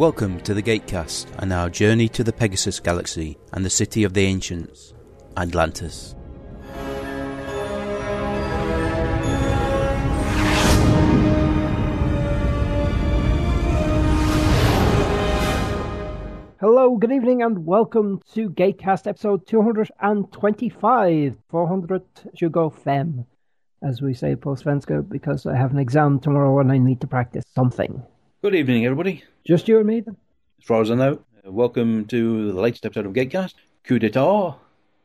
[0.00, 4.14] Welcome to the Gatecast and our journey to the Pegasus Galaxy and the city of
[4.14, 4.94] the ancients,
[5.36, 6.14] Atlantis.
[16.60, 21.36] Hello, good evening, and welcome to Gatecast episode 225.
[21.50, 22.02] 400
[22.34, 23.26] should go fem,
[23.82, 27.06] as we say post Svenska, because I have an exam tomorrow and I need to
[27.06, 28.02] practice something.
[28.42, 29.22] Good evening, everybody.
[29.46, 30.16] Just you and me then?
[30.58, 33.52] As far as I know, uh, welcome to the latest episode of Gatecast.
[33.84, 34.56] Coup d'etat.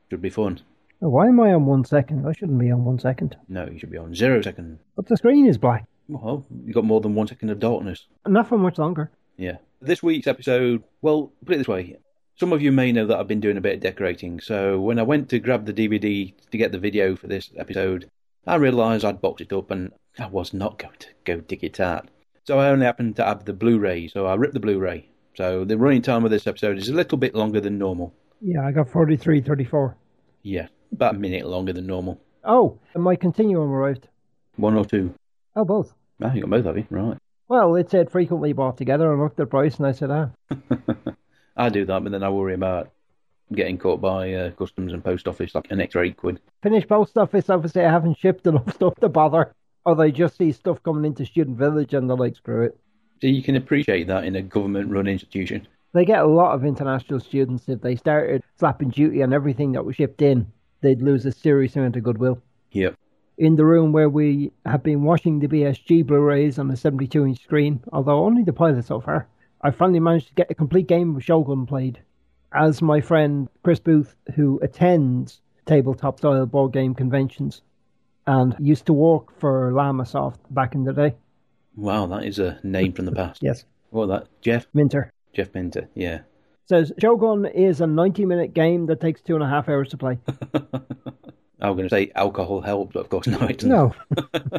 [0.10, 0.62] Should be fun.
[1.02, 2.26] Oh, why am I on one second?
[2.26, 3.36] I shouldn't be on one second.
[3.50, 4.80] No, you should be on zero second.
[4.96, 5.86] But the screen is black.
[6.08, 8.06] Well, you got more than one second of darkness.
[8.26, 9.12] Not for much longer.
[9.36, 9.58] Yeah.
[9.82, 11.98] This week's episode, well, put it this way.
[12.38, 14.98] Some of you may know that I've been doing a bit of decorating, so when
[14.98, 18.10] I went to grab the DVD to get the video for this episode,
[18.48, 21.82] I realised I'd boxed it up and I was not going to go dig it
[21.82, 22.08] out.
[22.46, 25.10] So I only happened to have the Blu-ray, so I ripped the Blu-ray.
[25.34, 28.14] So the running time of this episode is a little bit longer than normal.
[28.40, 29.98] Yeah, I got 43, 34.
[30.44, 32.22] Yeah, about a minute longer than normal.
[32.44, 34.08] Oh, and my continuum arrived.
[34.58, 35.16] One or two.
[35.56, 35.96] Oh, both.
[36.22, 37.18] Ah, you got both of you, right.
[37.48, 39.12] Well, it said frequently bought together.
[39.12, 40.30] I looked at the price and I said, ah.
[41.58, 42.92] I do that, but then I worry about
[43.54, 46.40] getting caught by uh, customs and post office like an extra eight quid.
[46.62, 49.56] Finished post office, obviously I haven't shipped enough stuff to bother.
[49.86, 52.78] Or they just see stuff coming into Student Village and they're like, screw it.
[53.22, 55.68] So you can appreciate that in a government-run institution.
[55.94, 57.70] They get a lot of international students.
[57.70, 61.76] If they started slapping duty on everything that was shipped in, they'd lose a serious
[61.76, 62.42] amount of goodwill.
[62.72, 62.96] Yep.
[63.38, 67.82] In the room where we have been watching the BSG Blu-rays on a 72-inch screen,
[67.94, 69.28] although only the pilot so far,
[69.62, 72.00] I finally managed to get a complete game of Shogun played.
[72.54, 77.62] As my friend Chris Booth, who attends tabletop-style board game conventions,
[78.28, 81.16] and used to work for Llamasoft back in the day.
[81.76, 83.42] Wow, that is a name from the past.
[83.44, 84.28] Yes, What that?
[84.42, 84.68] Jeff?
[84.74, 85.12] Minter.
[85.34, 86.20] Jeff Minter, yeah.
[86.68, 90.18] Says Shogun is a 90-minute game that takes two and a half hours to play.
[91.62, 93.70] I was going to say alcohol helps, but of course no, it doesn't.
[93.70, 93.94] No.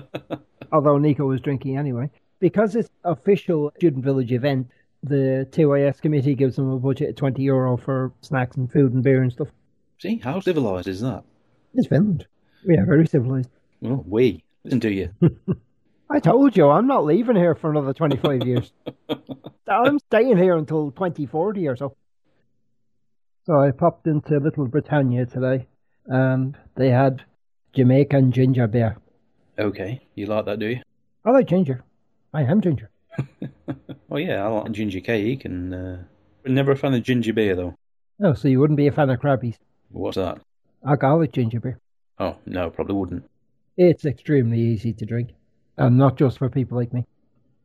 [0.73, 2.11] Although Nico was drinking anyway.
[2.39, 4.69] Because it's official Student Village event,
[5.03, 9.03] the TYS committee gives them a budget of 20 euro for snacks and food and
[9.03, 9.49] beer and stuff.
[9.99, 11.25] See, how civilised is that?
[11.75, 12.27] It's Finland.
[12.67, 13.51] We are very civilized.
[13.81, 14.45] Well, we.
[14.65, 15.11] Listen to you.
[16.11, 18.73] I told you, I'm not leaving here for another 25 years.
[19.69, 21.97] I'm staying here until 2040 or so.
[23.45, 25.67] So I popped into Little Britannia today,
[26.07, 27.23] and they had
[27.75, 28.97] Jamaican ginger beer.
[29.59, 30.81] okay, you like that, do you?
[31.25, 31.85] I like ginger.
[32.33, 32.91] I am ginger.
[34.09, 35.97] Oh yeah, I like ginger cake and uh,
[36.45, 37.75] never a fan of ginger beer though.
[38.23, 39.59] Oh, so you wouldn't be a fan of Crabbie's?
[39.91, 40.39] What's that?
[40.87, 41.79] Alcoholic ginger beer.
[42.21, 43.29] Oh no, probably wouldn't.
[43.77, 45.31] It's extremely easy to drink,
[45.77, 47.05] and not just for people like me.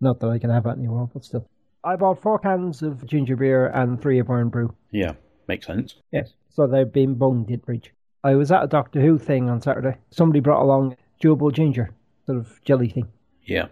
[0.01, 1.47] Not that I can have that anymore, but still.
[1.83, 4.75] I bought four cans of ginger beer and three of Iron Brew.
[4.91, 5.13] Yeah,
[5.47, 5.95] makes sense.
[6.11, 6.33] Yes.
[6.49, 7.94] So they've been bunged in fridge.
[8.23, 9.97] I was at a Doctor Who thing on Saturday.
[10.11, 11.91] Somebody brought along chewable ginger,
[12.25, 13.07] sort of jelly thing.
[13.45, 13.67] Yeah.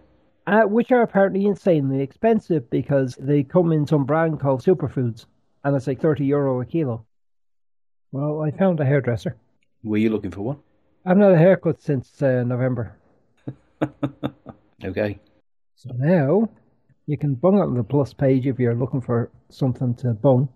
[0.47, 5.25] Uh, which are apparently insanely expensive because they come in some brand called Superfoods,
[5.63, 7.05] and it's like 30 euro a kilo.
[8.11, 9.35] Well, I found a hairdresser.
[9.83, 10.57] Were you looking for one?
[11.05, 12.95] I've not had a haircut since uh, November.
[14.83, 15.19] Okay.
[15.75, 16.49] So now
[17.05, 20.49] you can bung on the plus page if you're looking for something to bung.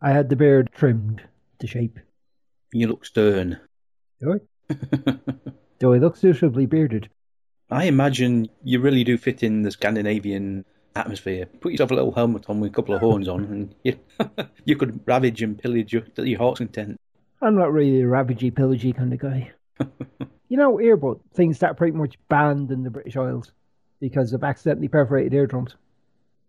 [0.00, 1.22] I had the beard trimmed
[1.60, 1.98] to shape.
[2.72, 3.60] You look stern.
[4.20, 4.74] Do I?
[5.78, 7.10] Do I look suitably bearded?
[7.70, 10.64] I imagine you really do fit in the Scandinavian
[10.94, 11.46] atmosphere.
[11.46, 13.98] Put yourself a little helmet on with a couple of horns on, and you,
[14.64, 17.00] you could ravage and pillage your, to your heart's content.
[17.42, 19.52] I'm not really a ravagey, pillagey kind of guy.
[20.48, 23.52] you know, earbud, things that are pretty much banned in the British Isles
[24.00, 25.76] because of accidentally perforated eardrums.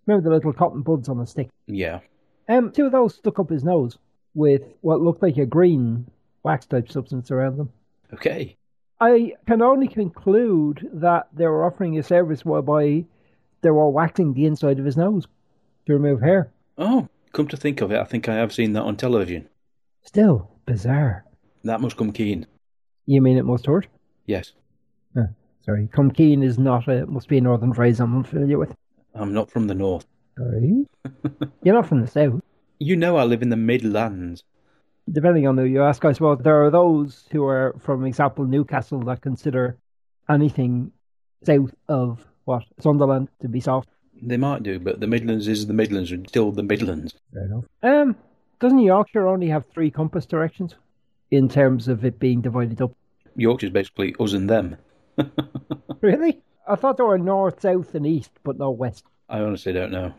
[0.06, 1.50] Remember the little cotton buds on a stick?
[1.68, 2.00] Yeah.
[2.47, 3.97] Um, two of those stuck up his nose
[4.34, 6.06] with what looked like a green
[6.44, 7.69] wax type substance around them.
[8.13, 8.56] Okay.
[9.00, 13.06] I can only conclude that they were offering a service whereby
[13.62, 15.28] they were waxing the inside of his nose
[15.86, 16.51] to remove hair.
[16.78, 19.50] Oh, come to think of it, I think I have seen that on television.
[20.04, 21.25] Still bizarre.
[21.63, 22.45] That must come keen.
[23.06, 23.88] You mean it must hurt?
[24.25, 24.54] Yes.
[25.16, 25.28] Huh,
[25.63, 28.74] sorry, come keen is not a must be a northern phrase I'm unfamiliar with.
[29.13, 30.06] I'm not from the north.
[30.38, 30.86] Sorry,
[31.63, 32.42] you're not from the south.
[32.80, 34.44] You know I live in the Midlands.
[35.10, 39.00] Depending on who you ask, I suppose there are those who are, from example, Newcastle
[39.02, 39.78] that consider
[40.28, 40.92] anything
[41.46, 43.90] south of what Sunderland to be soft.
[44.19, 47.13] They might do, but the Midlands is the Midlands, and still the Midlands.
[47.31, 47.66] Fair enough.
[47.84, 48.16] Um,
[48.60, 50.74] doesn't Yorkshire only have three compass directions
[51.31, 52.92] in terms of it being divided up?
[53.36, 54.77] Yorkshire's basically us and them.
[56.01, 56.44] Really?
[56.68, 59.06] I thought there were north, south, and east, but no west.
[59.27, 60.13] I honestly don't know.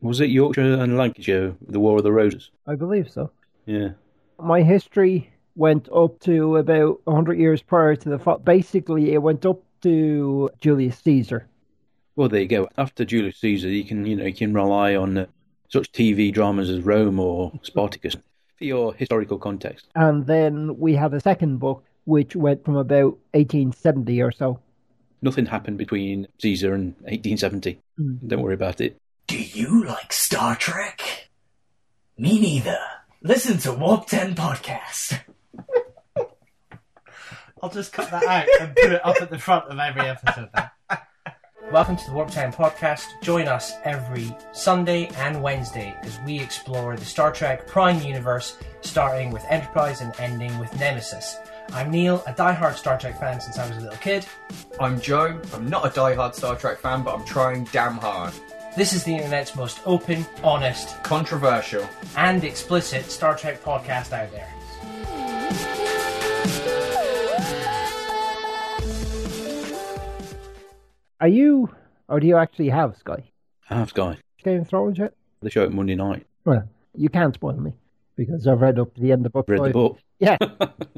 [0.00, 2.50] Was it Yorkshire and Lancashire, the War of the Roses?
[2.66, 3.30] I believe so.
[3.66, 3.90] Yeah.
[4.38, 8.38] My history went up to about 100 years prior to the fall.
[8.38, 11.48] Basically, it went up to Julius Caesar.
[12.14, 12.68] Well, there you go.
[12.78, 15.26] After Julius Caesar, you can you know you can rely on uh,
[15.68, 18.16] such TV dramas as Rome or Spartacus
[18.58, 19.86] for your historical context.
[19.94, 24.60] And then we had a second book, which went from about 1870 or so.
[25.22, 27.80] Nothing happened between Caesar and 1870.
[27.96, 28.16] Hmm.
[28.26, 28.96] Don't worry about it.
[29.26, 31.28] Do you like Star Trek?
[32.16, 32.78] Me neither.
[33.22, 35.20] Listen to Warp 10 Podcast.
[37.62, 40.48] I'll just cut that out and put it up at the front of every episode
[40.54, 40.70] then.
[41.70, 43.20] Welcome to the Warp Time Podcast.
[43.20, 49.30] Join us every Sunday and Wednesday as we explore the Star Trek Prime universe, starting
[49.30, 51.36] with Enterprise and ending with Nemesis.
[51.72, 54.24] I'm Neil, a die-hard Star Trek fan since I was a little kid.
[54.80, 55.40] I'm Joe.
[55.52, 58.32] I'm not a die-hard Star Trek fan, but I'm trying damn hard.
[58.76, 61.86] This is the internet's most open, honest, Controversial.
[62.16, 64.48] and explicit Star Trek podcast out there.
[71.20, 71.68] Are you,
[72.08, 73.24] or do you actually have Sky?
[73.70, 74.18] I have Sky.
[74.44, 75.14] Game of Thrones yet?
[75.42, 76.26] They show it Monday night.
[76.44, 77.74] Well, you can't spoil me
[78.16, 79.98] because I've read up to the end of book Read the book.
[80.20, 80.36] Yeah,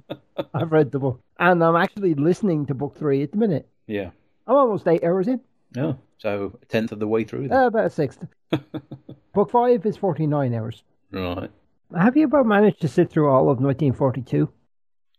[0.55, 3.69] I've read the book, and I'm actually listening to book three at the minute.
[3.87, 4.11] Yeah.
[4.47, 5.41] I'm almost eight hours in,
[5.77, 7.49] Oh, so a tenth of the way through.
[7.49, 7.59] Then.
[7.59, 8.25] uh, about a sixth.
[9.35, 10.83] book five is 49 hours.
[11.13, 11.51] right.
[11.95, 14.49] Have you ever managed to sit through all of 1942?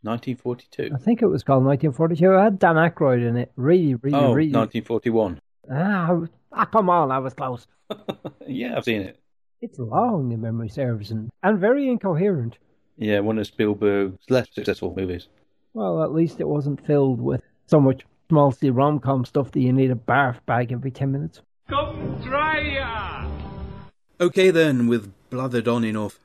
[0.03, 0.91] 1942.
[0.93, 2.33] I think it was called 1942.
[2.33, 3.51] It had Dan Aykroyd in it.
[3.55, 4.51] Really, really, Oh, really.
[4.51, 5.39] 1941.
[5.71, 6.19] Ah,
[6.53, 7.67] ah, come on, I was close.
[8.47, 9.17] Yeah, I've seen it.
[9.61, 12.57] It's long in memory serves and, and very incoherent.
[12.97, 15.27] Yeah, one of Spielberg's less successful movies.
[15.73, 19.59] Well, at least it wasn't filled with so much small C rom com stuff that
[19.61, 21.41] you need a barf bag every 10 minutes.
[21.69, 23.29] Come dry ya!
[24.19, 26.19] Okay then, with blathered on enough.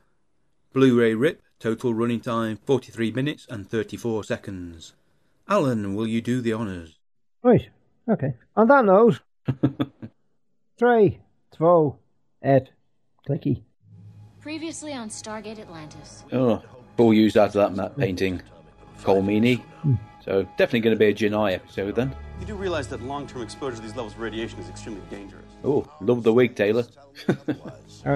[0.73, 4.93] Blu-ray rip, total running time 43 minutes and 34 seconds.
[5.49, 7.01] Alan, will you do the honours?
[7.43, 7.71] Right,
[8.09, 8.35] okay.
[8.55, 9.19] On that note,
[10.79, 11.19] three,
[11.51, 11.97] two,
[12.45, 12.69] eight,
[13.29, 13.63] clicky.
[14.41, 16.23] Previously on Stargate Atlantis.
[16.33, 16.63] Oh,
[16.97, 18.43] full use out of that map painting.
[19.03, 19.61] Colm Meaney.
[19.83, 19.95] Hmm.
[20.25, 22.15] So definitely going to be a Genii episode then.
[22.39, 25.43] You do realize that long-term exposure to these levels of radiation is extremely dangerous.
[25.65, 26.87] Oh, love the wig, Taylor.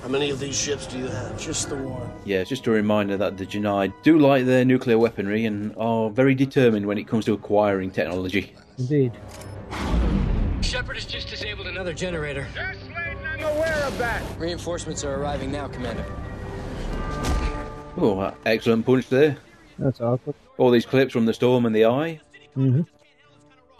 [0.00, 0.02] Harrison.
[0.02, 1.38] How many of these ships do you have?
[1.40, 2.10] Just the one.
[2.24, 6.10] Yeah, it's just a reminder that the Genii do like their nuclear weaponry and are
[6.10, 8.54] very determined when it comes to acquiring technology.
[8.78, 9.12] Indeed.
[10.62, 12.46] Sheppard has just disabled another generator.
[12.58, 14.22] I'm aware of that.
[14.38, 16.04] Reinforcements are arriving now, Commander.
[17.96, 19.36] Oh, excellent punch there.
[19.78, 20.34] That's awkward.
[20.58, 22.20] All these clips from the storm and the eye.
[22.54, 22.82] hmm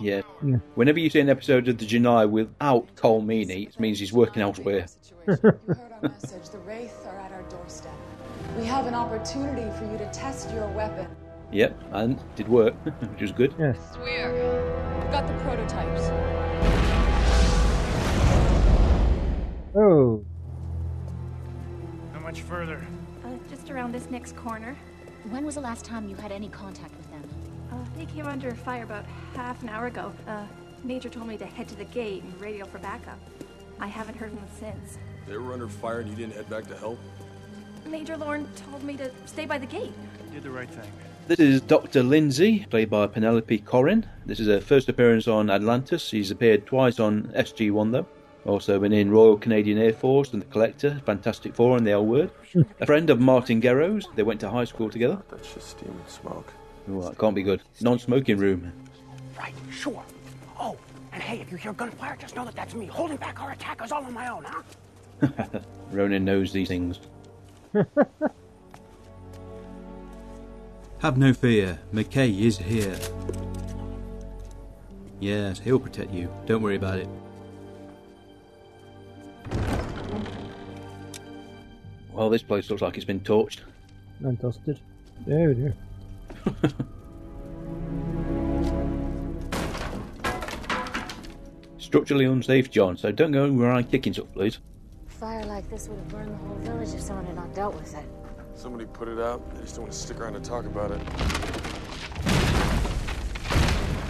[0.01, 0.23] Yeah.
[0.45, 0.57] Yeah.
[0.75, 4.43] Whenever you see an episode of the Genii without Colm Meaney, it means he's working
[4.43, 4.87] elsewhere.
[5.27, 5.61] Heard
[6.03, 6.49] our message.
[6.51, 7.93] The Wraith are at our doorstep.
[8.59, 11.07] We have an opportunity for you to test your weapon.
[11.53, 13.55] Yep, and did work, which was good.
[13.59, 13.77] Yes.
[13.95, 14.33] Swear.
[15.01, 16.03] We've got the prototypes.
[19.75, 20.25] Oh,
[22.13, 22.85] How much further?
[23.25, 24.77] Uh, just around this next corner.
[25.31, 27.23] When was the last time you had any contact with them?
[27.71, 30.13] Uh, they came under fire about half an hour ago.
[30.27, 30.45] Uh,
[30.83, 33.19] Major told me to head to the gate and radio for backup.
[33.81, 34.99] I haven't heard from them since.
[35.27, 36.99] They were under fire and you didn't head back to help?
[37.87, 39.93] Major Lorne told me to stay by the gate.
[40.27, 40.91] You Did the right thing.
[41.27, 42.03] This is Dr.
[42.03, 44.05] Lindsay, played by Penelope Corrin.
[44.27, 46.03] This is her first appearance on Atlantis.
[46.03, 48.07] She's appeared twice on SG1, though.
[48.45, 52.07] Also been in Royal Canadian Air Force and The Collector, Fantastic Four, and The L
[52.07, 52.31] Word.
[52.81, 54.09] A friend of Martin Garrow's.
[54.15, 55.23] They went to high school together.
[55.31, 56.53] That's just steam and smoke.
[56.91, 57.63] Oh, that can't be good.
[57.81, 58.73] Non-smoking room.
[59.39, 60.03] Right, sure.
[60.59, 60.77] Oh,
[61.21, 62.87] and hey, if you hear gunfire, just know that that's me.
[62.87, 65.61] Holding back our attack is all on my own, huh?
[65.91, 66.99] Ronan knows these things.
[71.01, 72.97] Have no fear, McKay is here.
[75.19, 76.33] Yes, he'll protect you.
[76.47, 77.09] Don't worry about it.
[82.13, 83.61] Well, this place looks like it's been torched.
[84.21, 84.81] and dusted.
[85.27, 85.77] There we dear.
[91.81, 94.59] Structurally unsafe, John, so don't go around kicking stuff, please.
[95.07, 97.95] Fire like this would have burned the whole village if someone had not dealt with
[97.95, 98.05] it.
[98.55, 99.55] Somebody put it out.
[99.55, 101.01] They just don't want to stick around to talk about it.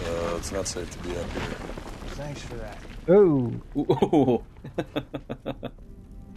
[0.03, 1.41] Uh, it's not safe to be up here.
[2.17, 2.77] Thanks for that.
[3.07, 4.43] Oh, Ooh.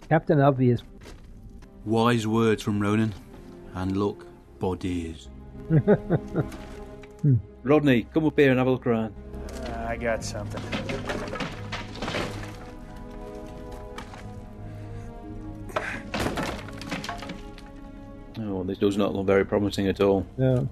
[0.09, 0.83] Captain Obvious.
[1.83, 3.13] Wise words from Ronan.
[3.73, 4.25] And look,
[4.59, 5.27] bodies.
[7.63, 9.13] Rodney, come up here and have a look around.
[9.65, 10.61] Uh, I got something.
[18.39, 20.25] Oh, this does not look very promising at all.
[20.37, 20.67] No.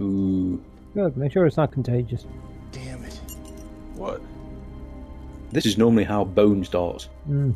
[0.00, 0.62] Ooh.
[0.94, 1.16] Good.
[1.16, 2.26] Make sure it's not contagious.
[2.72, 3.20] Damn it.
[3.94, 4.20] What?
[5.52, 7.08] This is normally how Bone starts.
[7.28, 7.54] Mm.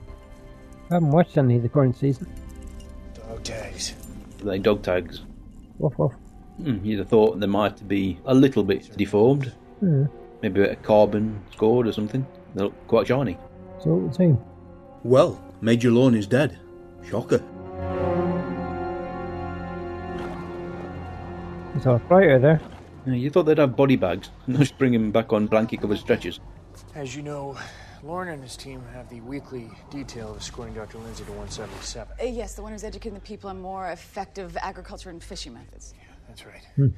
[0.90, 2.26] I haven't watched any of the current season.
[3.14, 3.94] Dog tags.
[4.42, 5.22] They dog tags.
[5.78, 6.12] Woof woof.
[6.62, 9.52] Hmm, you'd have thought they might be a little bit deformed.
[9.80, 10.04] Hmm.
[10.42, 12.26] Maybe a bit of carbon scored or something.
[12.54, 13.38] They look quite shiny.
[13.82, 14.38] So it would seem.
[15.04, 16.58] Well, Major Lorne is dead.
[17.08, 17.42] Shocker.
[21.80, 22.60] It's all brighter there.
[23.06, 25.96] Yeah, you thought they'd have body bags, not just bring him back on blanket covered
[25.96, 26.38] stretchers.
[26.94, 27.56] As you know,
[28.02, 30.98] Lorne and his team have the weekly detail of escorting Dr.
[30.98, 32.12] Lindsay to 177.
[32.20, 35.94] Uh, yes, the one who's educating the people on more effective agriculture and fishing methods.
[35.96, 36.62] Yeah, That's right.
[36.76, 36.88] Hmm.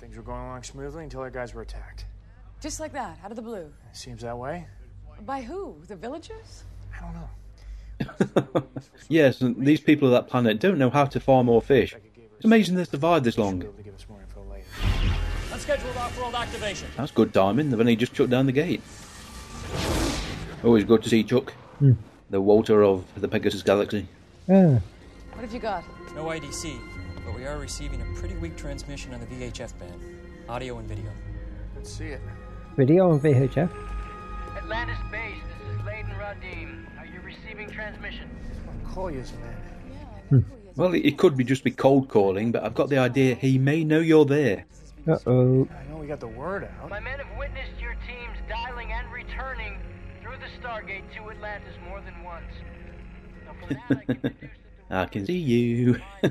[0.00, 2.04] Things were going along smoothly until our guys were attacked.
[2.60, 3.72] Just like that, out of the blue.
[3.94, 4.66] Seems that way.
[5.24, 5.78] By who?
[5.88, 6.64] The villagers?
[6.94, 8.66] I don't know.
[9.08, 11.94] Yes, and these people of that planet don't know how to farm or fish.
[12.36, 13.64] It's amazing they survived this long.
[15.56, 16.86] Unscheduled off-world activation.
[16.98, 17.70] That's good timing.
[17.70, 18.82] They've only just shut down the gate.
[20.62, 21.92] Always good to see Chuck, Hmm.
[22.28, 24.06] the Walter of the Pegasus Galaxy.
[24.48, 24.80] Yeah.
[25.32, 25.82] What have you got?
[26.14, 26.78] No IDC,
[27.24, 29.94] but we are receiving a pretty weak transmission on the VHF band.
[30.46, 31.10] Audio and video.
[31.74, 32.20] Let's see it.
[32.76, 33.70] Video and VHF.
[34.58, 36.84] Atlantis base, this is Ladon Radim.
[37.00, 38.28] Are you receiving transmission?
[38.92, 39.32] Kolya's,
[40.30, 40.44] man.
[40.76, 43.56] Well, it it could be just be cold calling, but I've got the idea he
[43.56, 44.66] may know you're there.
[45.08, 45.68] Uh oh.
[45.70, 46.90] I know we got the word out.
[46.90, 49.78] My men have witnessed your teams dialing and returning
[50.20, 52.44] through the Stargate to Atlantis more than once.
[53.44, 54.50] Now, for that, I can deduce
[54.90, 56.00] I can see you.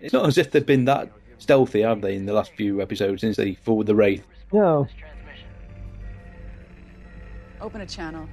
[0.00, 3.22] it's not as if they've been that stealthy, have they, in the last few episodes
[3.22, 4.26] since they fought the Wraith?
[4.52, 4.88] No.
[7.60, 8.28] Open a channel.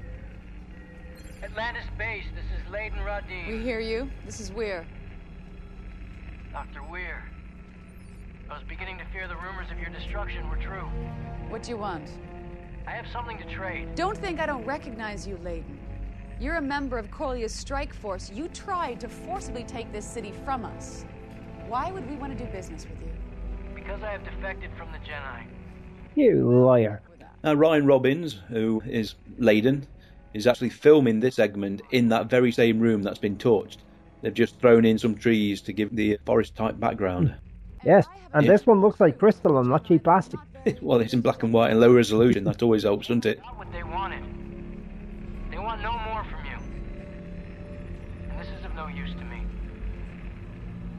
[1.43, 3.47] Atlantis base, this is Ladon Radim.
[3.47, 4.09] We hear you.
[4.25, 4.87] This is Weir.
[6.53, 6.83] Dr.
[6.89, 7.23] Weir.
[8.49, 10.87] I was beginning to fear the rumors of your destruction were true.
[11.49, 12.09] What do you want?
[12.87, 13.93] I have something to trade.
[13.95, 15.77] Don't think I don't recognize you, Ladon.
[16.39, 18.31] You're a member of Kolya's strike force.
[18.31, 21.05] You tried to forcibly take this city from us.
[21.67, 23.11] Why would we want to do business with you?
[23.75, 25.47] Because I have defected from the Genii.
[26.15, 27.01] You liar.
[27.43, 29.87] Now, Ryan Robbins, who is Ladon,
[30.33, 33.79] is actually filming this segment in that very same room that's been torched.
[34.21, 37.35] They've just thrown in some trees to give the forest type background.
[37.87, 38.05] Yes.
[38.33, 38.51] And Yeah.
[38.51, 40.41] this one looks like crystal and not cheap plastic.
[40.81, 42.43] well, it's in black and white and low resolution.
[42.43, 43.39] That always helps, doesn't it?
[43.39, 44.23] Not what they wanted.
[45.49, 46.57] They want no more from you.
[48.29, 49.41] And this is of no use to me.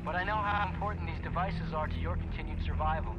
[0.02, 3.14] But I know how important these devices are to your continued survival.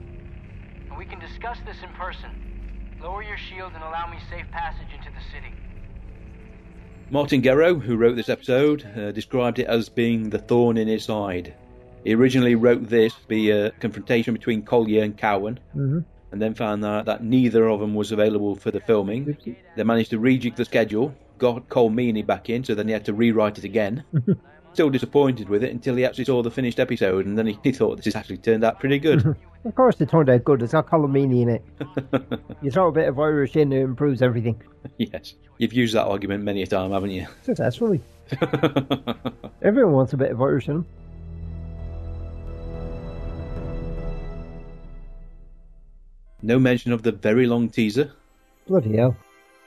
[0.90, 2.98] And we can discuss this in person.
[3.00, 5.54] Lower your shield and allow me safe passage into the city.
[7.12, 11.06] Martin Guerrero, who wrote this episode, uh, described it as being the thorn in his
[11.06, 11.54] side.
[12.04, 16.00] He originally wrote this to be a confrontation between Kolya and Cowen, Mm-hmm.
[16.32, 19.36] and then found out that neither of them was available for the filming.
[19.76, 23.06] They managed to rejig the schedule, got Colm Meaney back in, so then he had
[23.06, 24.04] to rewrite it again.
[24.74, 27.72] Still disappointed with it until he actually saw the finished episode, and then he, he
[27.72, 29.36] thought this has actually turned out pretty good.
[29.66, 30.62] Of course, it turned out good.
[30.62, 32.40] It's got Colm Meaney in it.
[32.62, 34.62] you throw a bit of Irish in, it improves everything.
[34.98, 37.26] yes, you've used that argument many a time, haven't you?
[37.42, 38.00] Successfully.
[39.62, 40.86] Everyone wants a bit of Irish in them.
[46.42, 48.12] No mention of the very long teaser.
[48.68, 49.16] Bloody hell.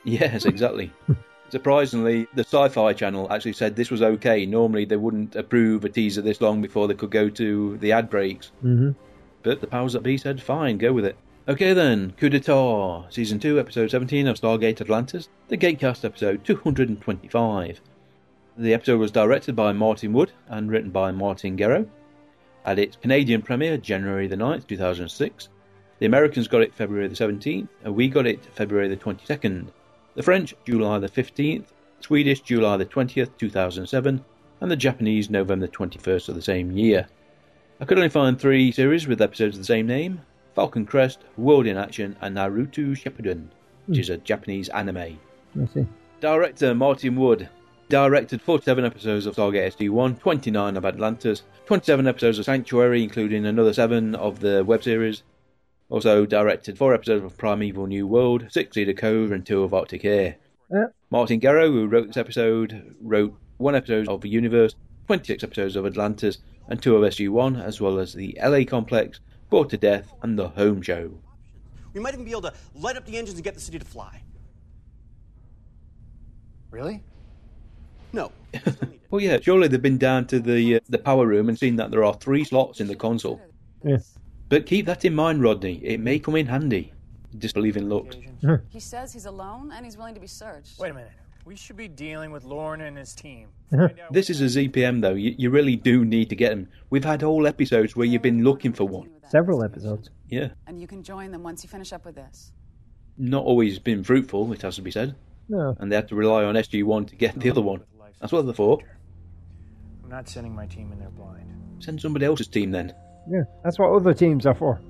[0.04, 0.92] Yes, exactly.
[1.50, 4.46] Surprisingly, the Sci Fi channel actually said this was okay.
[4.46, 8.08] Normally, they wouldn't approve a teaser this long before they could go to the ad
[8.08, 8.52] breaks.
[8.64, 8.92] Mm-hmm.
[9.42, 11.16] But the powers that be said, fine, go with it.
[11.48, 17.80] Okay then, Coup d'etat, Season 2, Episode 17 of Stargate Atlantis, the Gatecast Episode 225.
[18.56, 21.86] The episode was directed by Martin Wood and written by Martin Guerrero.
[22.64, 25.48] At its Canadian premiere January the 9th, 2006.
[26.02, 29.68] The Americans got it February the 17th, and we got it February the 22nd.
[30.16, 31.66] The French, July the 15th,
[32.00, 34.24] Swedish, July the 20th, 2007,
[34.60, 37.06] and the Japanese, November the 21st of the same year.
[37.80, 40.20] I could only find three series with episodes of the same name
[40.56, 43.46] Falcon Crest, World in Action, and Naruto Shippuden,
[43.86, 44.24] which is a hmm.
[44.24, 44.96] Japanese anime.
[44.96, 45.86] I see.
[46.20, 47.48] Director Martin Wood
[47.88, 53.72] directed 47 episodes of Stargate SG1, 29 of Atlantis, 27 episodes of Sanctuary, including another
[53.72, 55.22] 7 of the web series.
[55.92, 60.06] Also directed 4 episodes of Primeval New World, 6 Cedar Cove, and 2 of Arctic
[60.06, 60.36] Air.
[60.70, 60.86] Yeah.
[61.10, 64.74] Martin Guerrero, who wrote this episode, wrote 1 episode of The Universe,
[65.08, 69.20] 26 episodes of Atlantis, and 2 of SG1, as well as The LA Complex,
[69.50, 71.12] Bored to Death, and The Home Show.
[71.92, 73.84] We might even be able to light up the engines and get the city to
[73.84, 74.22] fly.
[76.70, 77.02] Really?
[78.14, 78.32] No,
[79.10, 81.90] Well, yeah, surely they've been down to the uh, the power room and seen that
[81.90, 83.42] there are three slots in the console.
[83.84, 84.16] Yes.
[84.52, 85.80] But keep that in mind, Rodney.
[85.82, 86.92] It may come in handy.
[87.38, 88.16] Disbelieving looks.
[88.68, 90.78] He says he's alone and he's willing to be searched.
[90.78, 91.12] Wait a minute.
[91.46, 93.48] We should be dealing with Lorne and his team.
[94.10, 95.14] This is a ZPM though.
[95.14, 96.68] You, you really do need to get them.
[96.90, 99.08] We've had whole episodes where you've been looking for one.
[99.30, 100.10] Several episodes.
[100.28, 102.52] Yeah, And you can join them once you finish up with this.
[103.16, 104.52] not always been fruitful.
[104.52, 105.14] It has to be said.
[105.48, 105.74] No.
[105.78, 107.84] And they had to rely on SG1 to get the other one.
[108.20, 108.80] That's what they're for.
[110.04, 111.48] I'm not sending my team in there blind.
[111.78, 112.92] Send somebody else's team then.
[113.30, 114.80] Yeah, that's what other teams are for.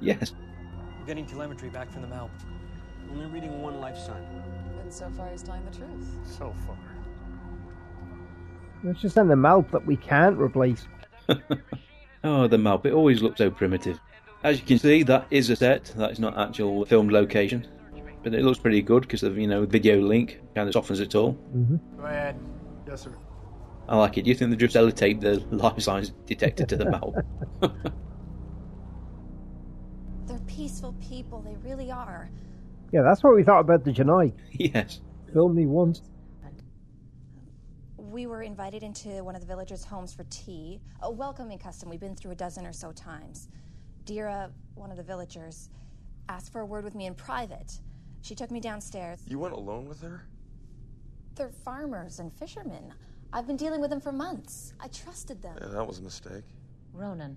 [0.00, 0.32] Yes.
[1.00, 2.30] We're getting telemetry back from the Malp.
[3.10, 4.24] Only reading one life sign.
[4.80, 6.06] And so far he's telling the truth.
[6.24, 6.76] So far.
[8.82, 10.86] Let's just send the MALP that we can't replace.
[12.24, 12.86] Oh, the map.
[12.86, 14.00] It always looks so primitive.
[14.42, 15.92] As you can see, that is a set.
[15.96, 17.68] That is not actual filmed location.
[18.22, 21.14] But it looks pretty good because of, you know, video link kind of softens it
[21.14, 21.34] all.
[21.54, 22.00] Mm-hmm.
[22.00, 22.40] Go ahead.
[22.88, 23.12] Yes, sir.
[23.88, 24.22] I like it.
[24.22, 27.14] Do you think they just sellotape the life signs detector to the MALP?
[30.26, 32.30] They're peaceful people, they really are.
[32.92, 34.32] Yeah, that's what we thought about the Genii.
[34.52, 35.00] yes.
[35.32, 36.00] Film me once.
[37.98, 40.80] We were invited into one of the villagers' homes for tea.
[41.02, 43.48] A welcoming custom we've been through a dozen or so times.
[44.04, 45.70] Dira, one of the villagers,
[46.28, 47.80] asked for a word with me in private.
[48.22, 49.18] She took me downstairs.
[49.26, 50.22] You went alone with her?
[51.34, 52.94] They're farmers and fishermen.
[53.34, 54.74] I've been dealing with them for months.
[54.78, 55.58] I trusted them.
[55.60, 56.44] Yeah, that was a mistake.
[56.92, 57.36] Ronan.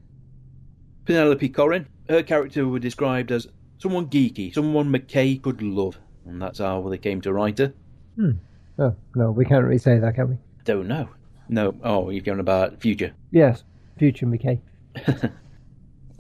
[1.06, 1.88] Penelope Corrin.
[2.08, 3.48] Her character was described as
[3.80, 5.98] someone geeky, someone McKay could love.
[6.28, 7.74] And that's how they came to write her.
[8.16, 8.32] Hmm.
[8.78, 10.38] Oh, no, we can't really say that, can we?
[10.66, 11.10] Don't know.
[11.50, 11.74] No.
[11.84, 13.14] Oh, you're going about future.
[13.32, 13.64] Yes,
[13.98, 14.60] future McKay.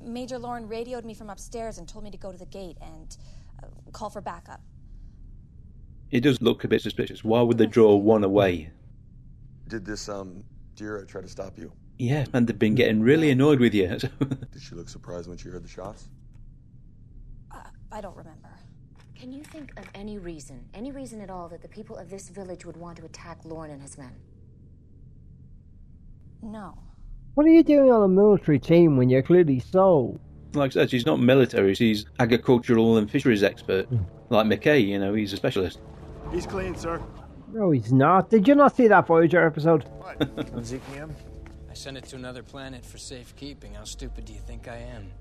[0.01, 3.15] Major Lorne radioed me from upstairs and told me to go to the gate and
[3.61, 4.61] uh, call for backup.
[6.09, 7.23] It does look a bit suspicious.
[7.23, 8.71] Why would they draw one away?
[9.67, 10.43] Did this, um,
[10.75, 11.71] Dira try to stop you?
[11.97, 13.87] Yeah, and they've been getting really annoyed with you.
[13.97, 16.09] Did she look surprised when she heard the shots?
[17.51, 17.59] Uh,
[17.91, 18.49] I don't remember.
[19.15, 22.29] Can you think of any reason, any reason at all, that the people of this
[22.29, 24.13] village would want to attack Lorne and his men?
[26.43, 26.77] No.
[27.33, 30.19] What are you doing on a military team when you're clearly so?
[30.53, 31.73] like I said, she's not military.
[31.75, 33.87] She's agricultural and fisheries expert.
[34.29, 35.79] Like McKay, you know, he's a specialist.
[36.31, 37.01] He's clean, sir.
[37.51, 38.29] No, he's not.
[38.29, 39.83] Did you not see that Voyager episode?
[39.99, 40.19] What,
[40.57, 41.11] ZPM?
[41.69, 43.73] I sent it to another planet for safekeeping.
[43.75, 45.11] How stupid do you think I am?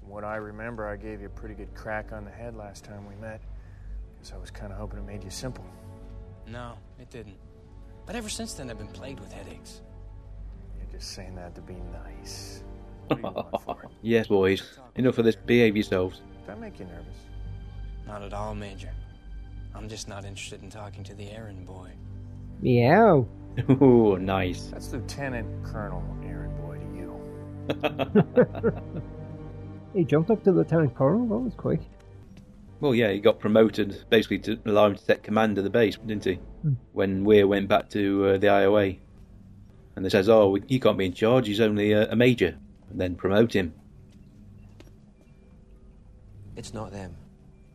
[0.00, 2.84] From what I remember, I gave you a pretty good crack on the head last
[2.84, 3.40] time we met.
[4.18, 5.64] Because I was kind of hoping it made you simple.
[6.46, 7.36] No, it didn't.
[8.06, 9.82] But ever since then, I've been plagued with headaches.
[10.78, 12.64] You're just saying that to be nice.
[14.02, 14.78] yes, boys.
[14.96, 15.36] Enough of this.
[15.36, 16.22] Behave yourselves.
[16.38, 17.16] Does that make you nervous?
[18.06, 18.90] Not at all, Major.
[19.74, 21.92] I'm just not interested in talking to the errand boy.
[22.60, 23.26] Meow.
[23.70, 24.66] Ooh, nice.
[24.66, 27.20] That's Lieutenant Colonel Aaron Boy to you.
[29.94, 31.26] He jumped up to Lieutenant Colonel.
[31.26, 31.80] That was quick.
[32.80, 35.96] Well, yeah, he got promoted basically to allow him to take command of the base,
[35.96, 36.34] didn't he?
[36.34, 36.74] Hmm.
[36.92, 38.98] When Weir went back to uh, the IOA.
[39.96, 42.56] And they says, oh, he can't be in charge, he's only a, a major.
[42.88, 43.74] And then promote him.
[46.56, 47.16] It's not them.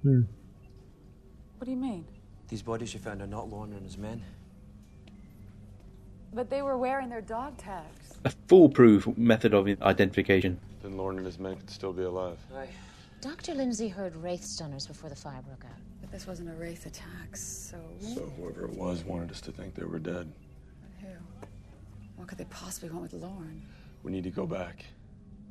[0.04, 0.22] Hmm.
[1.66, 2.06] What do you mean?
[2.48, 4.22] These bodies you found are not Lorne and his men.
[6.32, 8.20] But they were wearing their dog tags.
[8.24, 10.60] A foolproof method of identification.
[10.84, 12.38] Then Lorne and his men could still be alive.
[13.20, 13.56] Dr.
[13.56, 15.80] Lindsay heard Wraith stunners before the fire broke out.
[16.02, 17.80] But this wasn't a wraith attack, so.
[18.00, 20.32] So whoever it was wanted us to think they were dead.
[21.02, 21.08] Who?
[22.16, 23.64] What could they possibly want with Lorne?
[24.04, 24.86] We need to go back.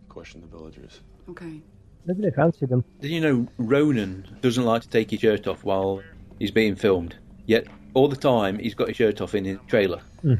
[0.08, 1.00] Question the villagers.
[1.28, 1.60] Okay.
[2.06, 2.84] Maybe they fancied him.
[3.00, 6.02] Did you know Ronan doesn't like to take his shirt off while
[6.38, 7.16] he's being filmed?
[7.46, 10.00] Yet, all the time, he's got his shirt off in his trailer.
[10.22, 10.34] Hmm.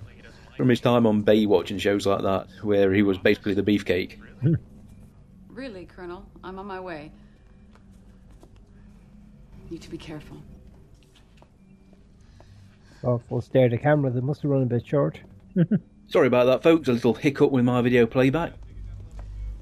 [0.57, 4.19] From his time on Baywatch and shows like that, where he was basically the beefcake.
[5.49, 6.27] Really, Colonel?
[6.43, 7.13] I'm on my way.
[9.71, 10.37] Need to be careful.
[13.03, 14.11] Oh, full stare at the camera.
[14.11, 15.19] They must have run a bit short.
[16.09, 16.89] Sorry about that, folks.
[16.89, 18.53] A little hiccup with my video playback.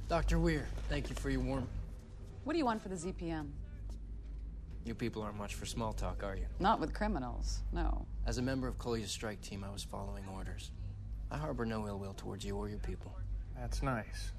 [0.08, 0.38] Dr.
[0.38, 1.66] Weir, thank you for your warm.
[2.44, 3.50] What do you want for the ZPM?
[4.84, 6.46] You people aren't much for small talk, are you?
[6.58, 8.04] Not with criminals, no.
[8.26, 10.72] As a member of Kolya's strike team, I was following orders.
[11.30, 13.16] I harbor no ill will towards you or your people.
[13.56, 14.32] That's nice.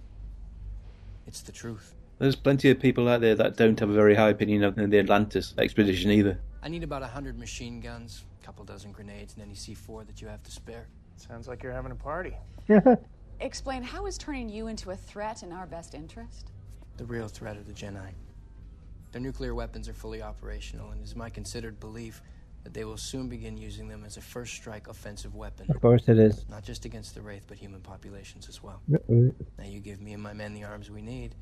[1.27, 1.95] It's the truth.
[2.19, 4.99] There's plenty of people out there that don't have a very high opinion of the
[4.99, 6.39] Atlantis expedition either.
[6.61, 10.21] I need about a hundred machine guns, a couple dozen grenades, and any C4 that
[10.21, 10.87] you have to spare.
[11.15, 12.35] Sounds like you're having a party.
[13.39, 16.52] Explain how is turning you into a threat in our best interest?
[16.97, 18.15] The real threat are the Genii.
[19.11, 22.21] Their nuclear weapons are fully operational, and it is my considered belief
[22.63, 25.65] that they will soon begin using them as a first strike offensive weapon.
[25.69, 26.45] Of course it is.
[26.49, 28.81] Not just against the Wraith, but human populations as well.
[28.93, 29.33] Uh-oh.
[29.57, 31.35] Now you give me and my men the arms we need,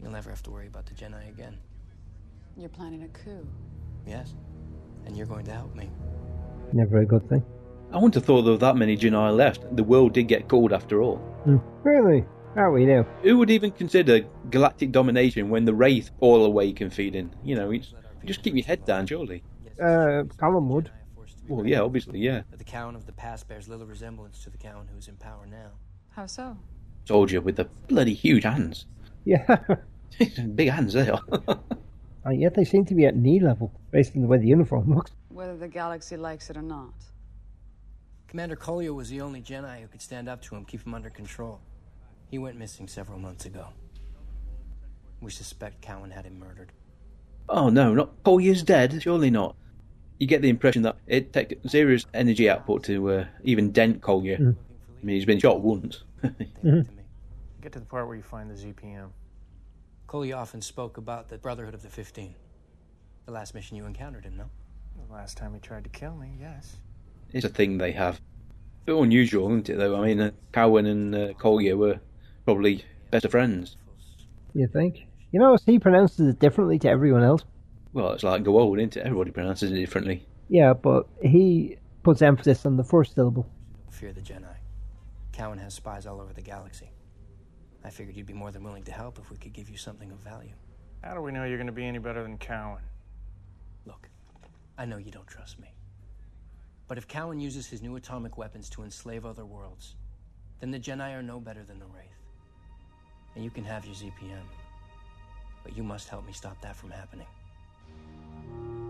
[0.00, 1.58] you'll never have to worry about the Genii again.
[2.56, 3.46] You're planning a coup.
[4.06, 4.34] Yes?
[5.06, 5.90] And you're going to help me.
[6.72, 7.44] Never a good thing.
[7.92, 9.76] I wouldn't have thought there were that many Genii left.
[9.76, 11.16] The world did get cold after all.
[11.44, 11.58] Hmm.
[11.82, 12.24] Really?
[12.54, 13.04] How we do?
[13.22, 17.34] Who would even consider galactic domination when the Wraith all awake and feeding?
[17.42, 17.92] You know, it's,
[18.24, 19.42] just keep your head down, surely.
[19.82, 20.90] Uh, Colin would.
[21.48, 22.42] Well, yeah, obviously, yeah.
[22.50, 25.46] That the Cowen of the past bears little resemblance to the Cowen who's in power
[25.46, 25.72] now.
[26.10, 26.56] How so?
[27.06, 28.86] Soldier with the bloody huge hands.
[29.24, 29.58] Yeah.
[30.54, 31.20] Big hands they are.
[32.24, 34.94] and yet they seem to be at knee level, based on the way the uniform
[34.94, 35.10] looks.
[35.28, 36.94] Whether the galaxy likes it or not.
[38.28, 41.10] Commander Kolya was the only Genii who could stand up to him, keep him under
[41.10, 41.60] control.
[42.30, 43.68] He went missing several months ago.
[45.20, 46.72] We suspect Cowen had him murdered.
[47.48, 49.02] Oh no, not Kolya's dead.
[49.02, 49.56] Surely not.
[50.18, 54.38] You get the impression that it takes serious energy output to uh, even dent Kolya.
[54.38, 54.56] Mm.
[55.02, 56.02] I mean, he's been shot once.
[56.64, 56.80] Mm-hmm.
[57.60, 59.10] Get to the part where you find the ZPM.
[60.06, 62.34] Kolya often spoke about the Brotherhood of the Fifteen.
[63.26, 64.44] The last mission you encountered him, no?
[65.06, 66.76] The last time he tried to kill me, yes.
[67.32, 68.16] It's a thing they have.
[68.16, 69.76] A bit unusual, isn't it?
[69.76, 72.00] Though I mean, uh, Cowen and uh, Kolya were
[72.44, 73.76] probably better friends.
[74.54, 75.06] You think?
[75.32, 77.44] You know, he pronounces it differently to everyone else.
[77.92, 79.06] Well, it's like Goa'uld, isn't it?
[79.06, 80.26] Everybody pronounces it differently.
[80.48, 83.48] Yeah, but he puts emphasis on the first syllable.
[83.90, 84.46] Fear the Genii.
[85.32, 86.90] Cowen has spies all over the galaxy.
[87.84, 90.10] I figured you'd be more than willing to help if we could give you something
[90.10, 90.54] of value.
[91.02, 92.82] How do we know you're going to be any better than Cowen?
[93.86, 94.08] Look,
[94.78, 95.74] I know you don't trust me.
[96.88, 99.96] But if Cowen uses his new atomic weapons to enslave other worlds,
[100.60, 102.13] then the Genii are no better than the Wraith.
[103.34, 104.44] And you can have your ZPM.
[105.62, 107.26] But you must help me stop that from happening.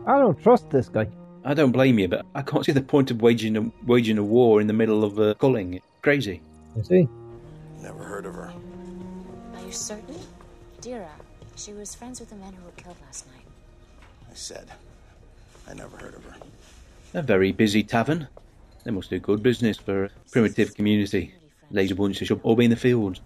[0.07, 1.09] I don't trust this guy.
[1.45, 4.25] I don't blame you, but I can't see the point of waging a, waging a
[4.25, 5.81] war in the middle of uh, culling.
[6.03, 6.41] Crazy.
[6.77, 7.09] You see?
[7.81, 8.53] Never heard of her.
[9.55, 10.17] Are you certain?
[10.81, 11.11] Dira,
[11.57, 13.47] she was friends with the men who were killed last night.
[14.31, 14.71] I said,
[15.69, 16.37] I never heard of her.
[17.15, 18.27] A very busy tavern.
[18.85, 21.35] They must do good business for a primitive community.
[21.71, 23.21] Laser bunch should all be in the fields.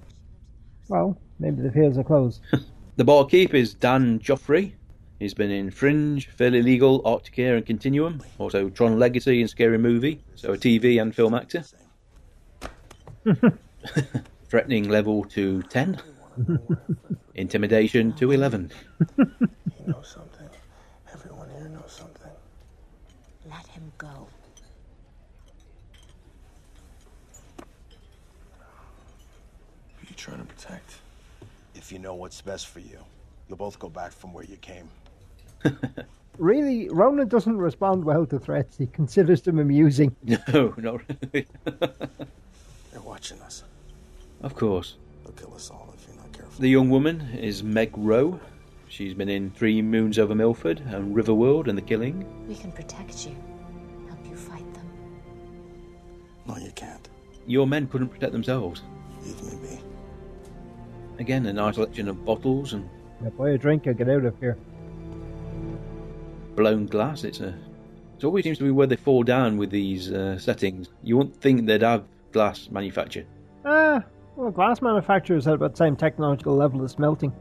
[0.89, 2.41] Well, maybe the fields are closed.
[2.99, 4.73] The barkeep is Dan Joffre.
[5.21, 8.21] He's been in Fringe, Fairly Legal, Arctic Air, and Continuum.
[8.39, 10.21] Also Tron Legacy and Scary Movie.
[10.35, 11.63] So a TV and film actor.
[14.49, 16.01] Threatening level to 10.
[17.37, 18.73] Intimidation to 11.
[19.17, 19.27] You
[19.87, 20.49] know something.
[21.13, 22.33] Everyone here knows something.
[23.49, 24.27] Let him go.
[27.59, 27.65] Who
[30.03, 30.97] are you trying to protect?
[31.89, 32.99] If you know what's best for you,
[33.49, 34.91] you'll both go back from where you came.
[36.37, 38.77] Really, Ronan doesn't respond well to threats.
[38.77, 40.15] He considers them amusing.
[40.53, 41.47] No, not really.
[41.65, 43.65] They're watching us.
[44.43, 44.97] Of course.
[45.25, 46.61] They'll kill us all if you're not careful.
[46.61, 48.39] The young woman is Meg Roe.
[48.89, 52.25] She's been in Three Moons Over Milford and Riverworld and The Killing.
[52.47, 53.35] We can protect you,
[54.09, 54.87] help you fight them.
[56.47, 57.09] No, you can't.
[57.47, 58.83] Your men couldn't protect themselves.
[59.25, 59.88] Leave me be.
[61.19, 62.89] Again, a nice collection of bottles and
[63.23, 64.57] Yeah, buy a drink and get out of here.
[66.57, 67.25] blown glass.
[67.25, 67.55] It's a.
[68.19, 70.89] It always seems to be where they fall down with these uh, settings.
[71.05, 73.25] You wouldn't think they'd have glass manufacture.
[73.65, 74.03] Ah,
[74.37, 77.33] well, glass manufacturers are about the same technological level as smelting.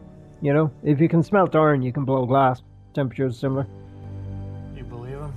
[0.41, 2.61] You know, if you can smelt iron, you can blow glass.
[2.93, 3.65] Temperature is similar.
[4.75, 5.33] You believe him?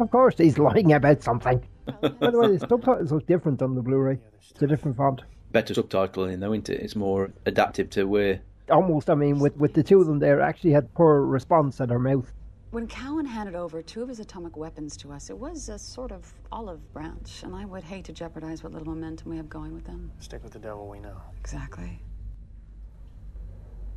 [0.00, 1.62] Of course, he's lying about something.
[2.00, 4.18] By the way, the subtitles look different on the Blu-ray.
[4.50, 5.22] It's a different font.
[5.56, 6.82] Better subtitling though, isn't it?
[6.82, 8.42] It's more adaptive to where.
[8.68, 11.88] Almost, I mean, with, with the two of them there, actually had poor response at
[11.88, 12.30] her mouth.
[12.72, 16.12] When Cowen handed over two of his atomic weapons to us, it was a sort
[16.12, 19.72] of olive branch, and I would hate to jeopardize what little momentum we have going
[19.72, 20.12] with them.
[20.18, 21.16] Stick with the devil we know.
[21.40, 22.02] Exactly.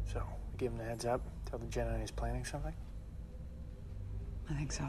[0.05, 0.23] So,
[0.57, 2.73] give him the heads up, tell the Genii he's planning something?
[4.49, 4.87] I think so.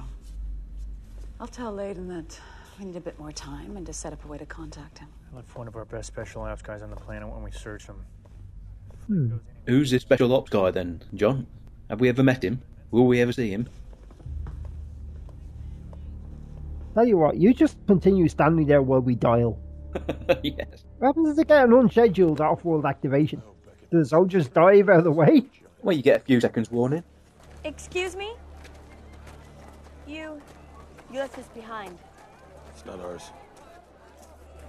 [1.41, 2.39] I'll tell Ladon that
[2.81, 5.09] we need a bit more time and to set up a way to contact him.
[5.33, 7.51] I look for one of our best special ops guys on the planet when we
[7.51, 8.03] search him.
[9.07, 9.37] Hmm.
[9.67, 11.47] Who's this special ops guy then, John?
[11.91, 12.63] Have we ever met him?
[12.91, 13.69] Will we ever see him?
[16.95, 19.59] Tell you what, you just continue standing there while we dial.
[20.43, 20.85] yes.
[20.99, 23.43] What happens to get an unscheduled off-world activation?
[23.91, 25.45] Do the soldiers dive out of the way?
[25.83, 27.05] Well, you get a few seconds warning.
[27.65, 28.33] Excuse me?
[30.07, 30.41] You.
[31.13, 31.99] You left us behind.
[32.81, 33.31] It's not ours.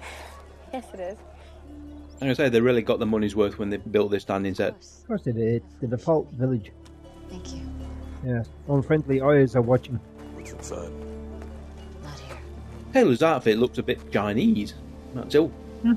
[0.74, 1.18] Yes, it is.
[2.14, 4.54] I'm going to say they really got the money's worth when they built this standing
[4.54, 4.74] set.
[4.74, 5.62] Of course they it is.
[5.82, 6.72] The default village.
[7.30, 7.62] Thank you.
[8.26, 8.48] Yes.
[8.70, 10.00] Unfriendly eyes are watching.
[10.34, 10.92] What's inside?
[12.04, 12.38] Not here.
[12.94, 14.76] Taylor's outfit looks a bit Chinese.
[15.14, 15.48] That's all.
[15.48, 15.94] Hmm.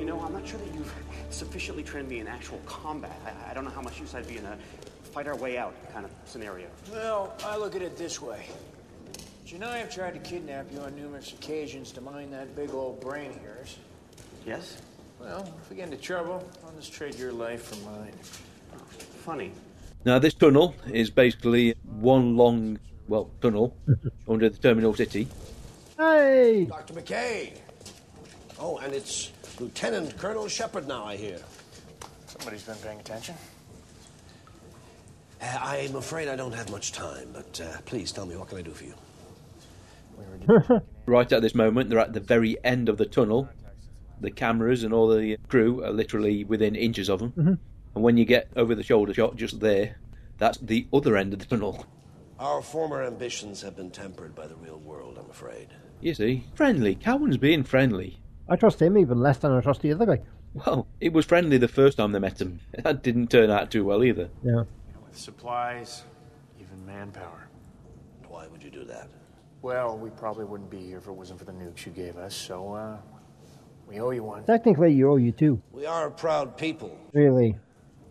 [0.00, 0.92] You know, I'm not sure that you've
[1.30, 3.16] sufficiently trained me in actual combat.
[3.24, 4.56] I, I don't know how much use I'd be in a
[5.02, 6.68] fight our way out kind of scenario.
[6.90, 8.46] Well, I look at it this way.
[9.52, 13.32] Genii have tried to kidnap you on numerous occasions to mine that big old brain
[13.32, 13.76] of yours.
[14.46, 14.80] Yes?
[15.20, 18.14] Well, if we get into trouble, I'll just trade your life for mine.
[19.26, 19.52] Funny.
[20.06, 23.76] Now, this tunnel is basically one long, well, tunnel
[24.26, 25.28] under the terminal city.
[25.98, 26.64] Hey!
[26.64, 26.94] Dr.
[26.94, 27.52] McKay.
[28.58, 31.38] Oh, and it's Lieutenant Colonel Sheppard now, I hear.
[32.26, 33.34] Somebody's been paying attention.
[35.42, 38.56] Uh, I'm afraid I don't have much time, but uh, please tell me, what can
[38.56, 38.94] I do for you?
[41.06, 43.48] Right at this moment, they're at the very end of the tunnel.
[44.20, 47.32] The cameras and all the crew are literally within inches of them.
[47.36, 47.58] Mhm.
[47.96, 49.96] And when you get over the shoulder shot just there,
[50.38, 51.86] that's the other end of the tunnel.
[52.38, 55.68] Our former ambitions have been tempered by the real world, I'm afraid.
[56.00, 56.94] You see, friendly.
[56.94, 58.20] Cowen's being friendly.
[58.48, 60.20] I trust him even less than I trust the other guy.
[60.54, 62.60] Well, it was friendly the first time they met him.
[62.84, 64.30] That didn't turn out too well either.
[64.44, 64.64] Yeah.
[65.04, 66.04] With supplies,
[66.60, 67.48] even manpower.
[68.28, 69.08] Why would you do that?
[69.62, 72.34] Well, we probably wouldn't be here if it wasn't for the nukes you gave us,
[72.34, 72.96] so, uh,
[73.86, 74.44] we owe you one.
[74.44, 75.62] Technically, you owe you two.
[75.70, 77.56] We are a proud people, Really.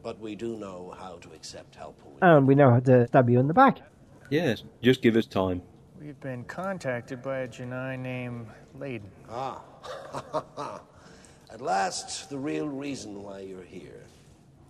[0.01, 2.01] but we do know how to accept help.
[2.05, 3.79] we- And we know how to stab you in the back.
[4.29, 5.61] Yes, just give us time.
[5.99, 8.47] We've been contacted by a Genii named
[8.79, 9.09] Ladon.
[9.29, 9.61] Ah.
[11.51, 14.05] At last, the real reason why you're here.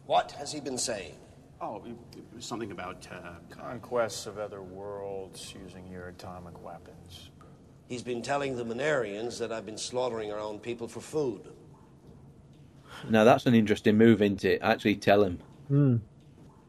[0.07, 1.15] What has he been saying?
[1.61, 3.07] Oh, it, it was something about.
[3.11, 7.29] Uh, Conquests of other worlds using your atomic weapons.
[7.87, 11.41] He's been telling the Manarians that I've been slaughtering our own people for food.
[13.09, 14.59] Now that's an interesting move, isn't it?
[14.63, 15.39] Actually tell him.
[15.67, 15.97] Hmm.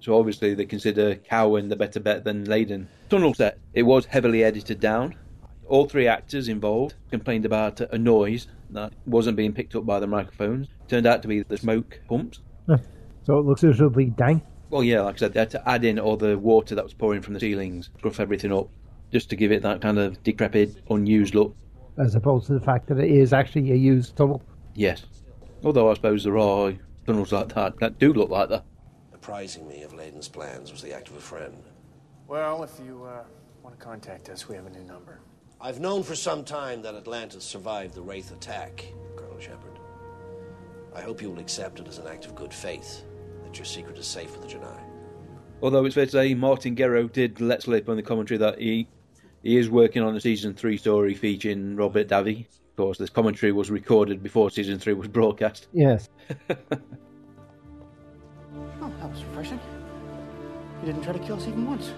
[0.00, 2.86] So obviously they consider Cowen the better bet than Ladon.
[3.08, 3.58] Tunnel set.
[3.72, 5.14] It was heavily edited down.
[5.68, 10.06] All three actors involved complained about a noise that wasn't being picked up by the
[10.06, 10.68] microphones.
[10.88, 12.40] Turned out to be the smoke pumps.
[13.24, 14.42] So it looks reasonably dank.
[14.72, 16.94] Well, yeah, like I said, they had to add in all the water that was
[16.94, 18.70] pouring from the ceilings, scruff everything up,
[19.12, 21.54] just to give it that kind of decrepit, unused look.
[21.98, 24.40] As opposed to the fact that it is actually a used tunnel.
[24.74, 25.04] Yes.
[25.62, 26.72] Although I suppose there are
[27.06, 28.64] tunnels like that that do look like that.
[29.12, 31.62] Apprising me of Ladon's plans was the act of a friend.
[32.26, 33.24] Well, if you, uh,
[33.62, 35.20] want to contact us, we have a new number.
[35.60, 39.78] I've known for some time that Atlantis survived the Wraith attack, Colonel Sheppard.
[40.96, 43.04] I hope you will accept it as an act of good faith
[43.52, 44.66] that your secret is safe with the Genii.
[45.60, 48.88] Although it's fair to say Martin Guerrero did let slip on the commentary that he
[49.42, 52.46] he is working on a season three story featuring Robert Davi.
[52.46, 55.68] Of course, this commentary was recorded before season three was broadcast.
[55.72, 56.08] Yes.
[58.84, 59.60] Oh, that was refreshing.
[60.80, 61.94] He didn't try to kill us even once.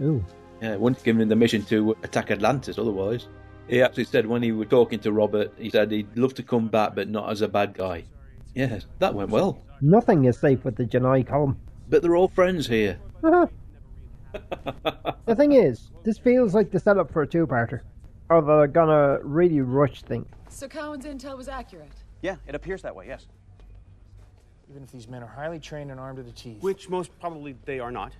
[0.00, 0.24] Ooh.
[0.62, 2.78] Yeah, once given him the mission to attack Atlantis.
[2.78, 3.26] Otherwise,
[3.68, 6.68] he actually said when he was talking to Robert, he said he'd love to come
[6.68, 8.04] back, but not as a bad guy.
[8.56, 9.62] Yes, that went well.
[9.82, 11.60] Nothing is safe with the Genii column.
[11.90, 12.98] But they're all friends here.
[13.22, 13.46] Uh-huh.
[15.26, 17.82] the thing is, this feels like the setup for a two-parter.
[18.30, 20.26] Or they're gonna really rush things.
[20.48, 21.92] So Cowen's intel was accurate.
[22.22, 23.26] Yeah, it appears that way, yes.
[24.70, 26.62] Even if these men are highly trained and armed to the teeth.
[26.62, 28.14] Which most probably they are not.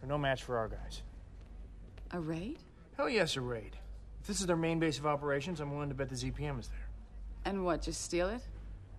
[0.00, 1.02] They're no match for our guys.
[2.10, 2.58] A raid?
[2.96, 3.76] Hell yes, a raid.
[4.20, 6.66] If this is their main base of operations, I'm willing to bet the ZPM is
[6.68, 6.88] there.
[7.44, 8.42] And what, just steal it?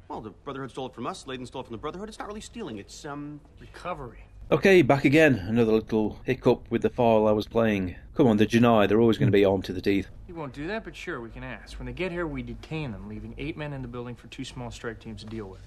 [0.07, 1.25] Well, the Brotherhood stole it from us.
[1.25, 2.07] Ladon stole it from the Brotherhood.
[2.09, 2.77] It's not really stealing.
[2.77, 4.23] It's um recovery.
[4.49, 5.35] Okay, back again.
[5.35, 7.95] Another little hiccup with the file I was playing.
[8.15, 10.07] Come on, the Genii, they're always going to be armed to the teeth.
[10.25, 11.77] He won't do that, but sure, we can ask.
[11.77, 14.45] When they get here, we detain them, leaving eight men in the building for two
[14.45, 15.59] small strike teams to deal with.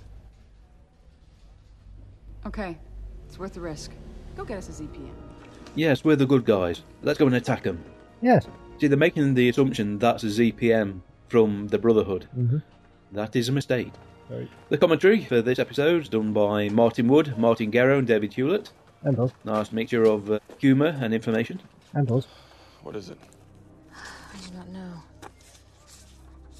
[2.47, 2.79] Okay,
[3.29, 3.93] it's worth the risk.
[4.35, 5.13] Go get us a ZPM.
[5.75, 6.83] Yes, we're the good guys.
[7.03, 7.85] Let's go and attack them.
[8.23, 8.47] Yes.
[8.79, 12.29] See, they're making the assumption that's a ZPM from the Brotherhood.
[12.35, 12.63] Mhm.
[13.13, 13.93] That is a mistake.
[14.31, 14.49] Right.
[14.69, 18.71] The commentary for this episode is done by Martin Wood, Martin Guerrero, and David Hewlett.
[19.03, 19.33] And us.
[19.45, 21.61] Nice mixture of uh, humour and information.
[21.95, 22.29] And us.
[22.85, 23.19] What is it?
[23.93, 25.03] I do not know.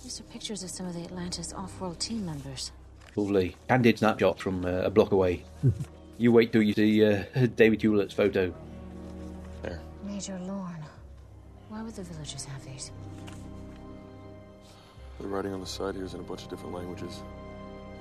[0.03, 2.73] These are pictures of some of the Atlantis off-world team members.
[3.15, 3.55] Lovely.
[3.69, 5.45] Candid snapshot from uh, a block away.
[6.19, 7.23] you wait till you see uh,
[7.57, 8.53] David Hewlett's photo.
[9.63, 9.81] There.
[10.05, 10.85] Major Lorne.
[11.69, 12.91] Why would the villagers have these?
[15.21, 17.23] The writing on the side here is in a bunch of different languages,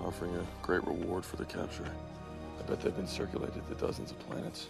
[0.06, 1.86] offering a great reward for their capture.
[2.60, 4.68] I bet they've been circulated to dozens of planets.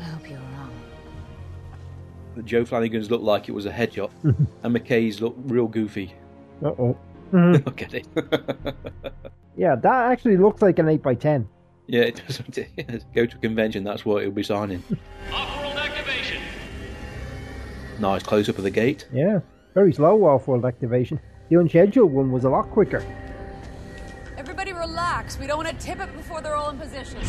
[0.00, 0.72] I hope you're wrong.
[2.44, 6.12] Joe Flanigan's looked like it was a headshot, and McKay's looked real goofy.
[6.62, 6.96] Uh oh.
[7.32, 7.64] Mhm.
[7.64, 8.06] Look at it.
[9.58, 11.46] Yeah, that actually looks like an 8x10.
[11.86, 12.42] yeah, it does.
[13.14, 14.82] Go to a convention, that's what he'll be signing.
[15.32, 16.42] Off-world activation.
[17.98, 19.08] Nice close up of the gate.
[19.14, 19.40] Yeah,
[19.72, 21.18] very slow off-world activation.
[21.48, 23.04] The unscheduled one was a lot quicker.
[24.36, 25.38] Everybody relax.
[25.38, 27.20] We don't want to tip it before they're all in position.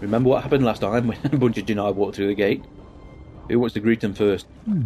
[0.00, 2.64] Remember what happened last time when a bunch of Genii walked through the gate?
[3.48, 4.46] Who wants to greet them first?
[4.64, 4.82] Hmm.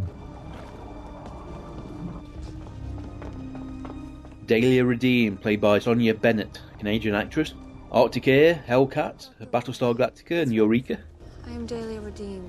[4.47, 7.55] Dahlia Radim, played by Sonia Bennett, Canadian actress.
[7.93, 10.99] Arctic Air, Hellcat, Battlestar Galactica, and Eureka.
[11.47, 12.49] I am Dahlia Radim.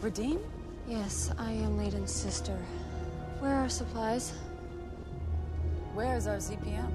[0.00, 0.40] Radim?
[0.88, 2.58] Yes, I am Ladon's sister.
[3.42, 4.34] Where are our supplies?
[5.94, 6.88] Where is our ZPM?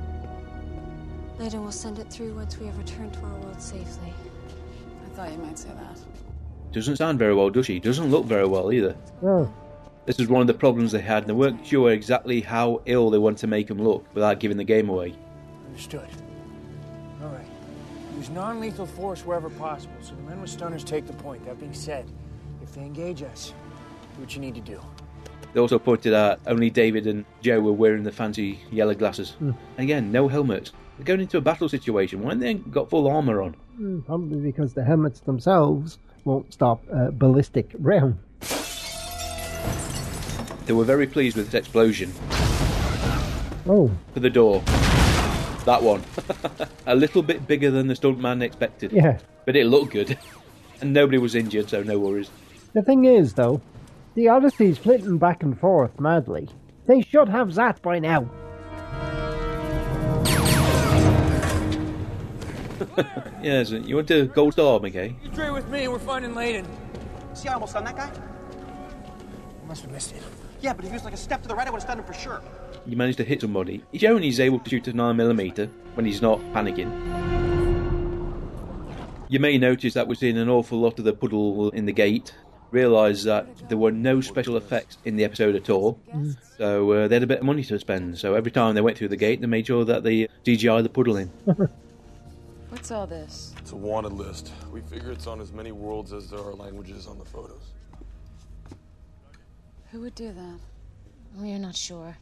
[1.38, 4.14] Ladon will send it through once we have returned to our world safely.
[5.06, 6.00] I thought you might say that.
[6.72, 7.82] Doesn't sound very well, does she?
[7.82, 8.96] Doesn't look very well either.
[9.22, 9.54] Oh.
[10.06, 13.10] This is one of the problems they had, and they weren't sure exactly how ill
[13.10, 15.18] they want to make him look without giving the game away.
[15.68, 16.08] Understood.
[17.22, 17.46] All right.
[18.16, 21.44] Use non-lethal force wherever possible, so the men with stunners take the point.
[21.44, 22.10] That being said,
[22.64, 23.54] if they engage us,
[24.16, 24.80] do what you need to do.
[25.54, 29.32] They also pointed out only David and Joe were wearing the fancy yellow glasses.
[29.32, 29.52] Hmm.
[29.78, 30.72] Again, no helmets.
[30.98, 32.22] They're going into a battle situation.
[32.22, 33.54] Why haven't they got full armour on?
[33.78, 38.18] Hmm, Probably because the helmets themselves won't stop uh, ballistic round.
[40.66, 42.12] They were very pleased with this explosion.
[43.70, 44.62] Oh, For the door.
[45.66, 46.04] That one.
[46.86, 48.92] a little bit bigger than the stuntman expected.
[48.92, 49.20] Yeah.
[49.46, 50.18] But it looked good.
[50.82, 52.30] and nobody was injured, so no worries.
[52.74, 53.62] the thing is, though,
[54.18, 56.50] the Odyssey's flitting back and forth madly.
[56.88, 58.28] They should have that by now.
[63.44, 65.14] yes, you want to gold star, McKay?
[65.24, 66.66] You straight with me, and we're finding Ladon.
[67.36, 68.12] See, I almost stunned that guy?
[69.68, 70.24] Must have missed it.
[70.62, 72.00] Yeah, but if he was like a step to the right, I would have stunned
[72.00, 72.42] him for sure.
[72.88, 73.84] You managed to hit somebody.
[73.92, 76.90] He's only he's able to shoot a 9mm when he's not panicking.
[79.30, 82.34] You may notice that we're seeing an awful lot of the puddle in the gate.
[82.72, 86.00] Realise that there were no special effects in the episode at all,
[86.58, 88.18] so uh, they had a bit of money to spend.
[88.18, 90.90] So every time they went through the gate, they made sure that they CGI the
[90.90, 91.28] puddle in.
[92.70, 93.54] What's all this?
[93.60, 94.52] It's a wanted list.
[94.72, 97.72] We figure it's on as many worlds as there are languages on the photos.
[99.92, 100.60] Who would do that?
[101.38, 102.18] We are not sure.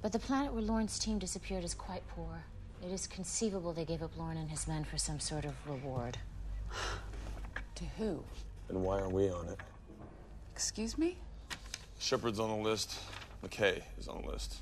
[0.00, 2.44] But the planet where Lorne's team disappeared is quite poor.
[2.82, 6.18] It is conceivable they gave up Lorne and his men for some sort of reward.
[7.76, 8.22] To who?
[8.68, 9.58] And why aren't we on it?
[10.54, 11.16] Excuse me?
[11.98, 13.00] Sheppard's on the list.
[13.44, 14.58] McKay is on the list.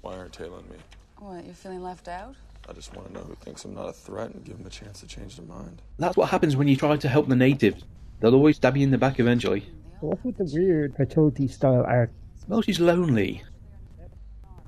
[0.00, 0.76] Why aren't Teyla and me?
[1.18, 2.36] What, you're feeling left out?
[2.68, 4.70] I just want to know who thinks I'm not a threat and give them a
[4.70, 5.82] chance to change their mind.
[5.98, 7.82] That's what happens when you try to help the natives.
[8.20, 9.66] They'll always stab you in the back eventually.
[10.00, 12.12] What's with the weird fertility style art?
[12.46, 13.42] Well, she's lonely.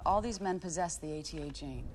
[0.04, 1.88] All these men possess the ATA gene.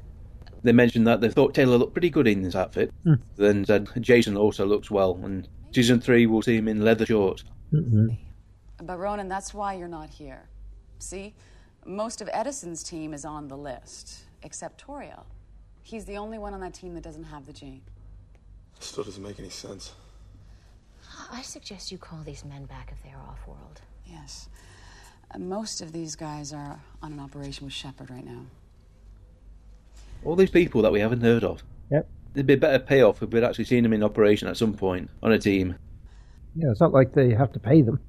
[0.64, 2.94] They mentioned that they thought Teyla looked pretty good in this outfit.
[3.04, 3.16] Hmm.
[3.36, 7.44] Then said Jason also looks well, and season three we'll see him in leather shorts.
[8.84, 10.50] But Ronon, that's why you're not here.
[11.00, 11.34] See?
[11.86, 15.24] Most of Edison's team is on the list, except Toriel.
[15.82, 17.82] He's the only one on that team that doesn't have the gene.
[18.80, 19.94] Still doesn't make any sense.
[21.32, 23.82] I suggest you call these men back if they are off world.
[24.06, 24.50] Yes.
[25.34, 28.46] Uh, most of these guys are on an operation with Sheppard right now.
[30.24, 31.64] All these people that we haven't heard of.
[31.92, 32.08] Yep.
[32.34, 35.10] There'd be a better payoff if we'd actually seen them in operation at some point
[35.24, 35.76] on a team.
[36.56, 38.00] Yeah, it's not like they have to pay them.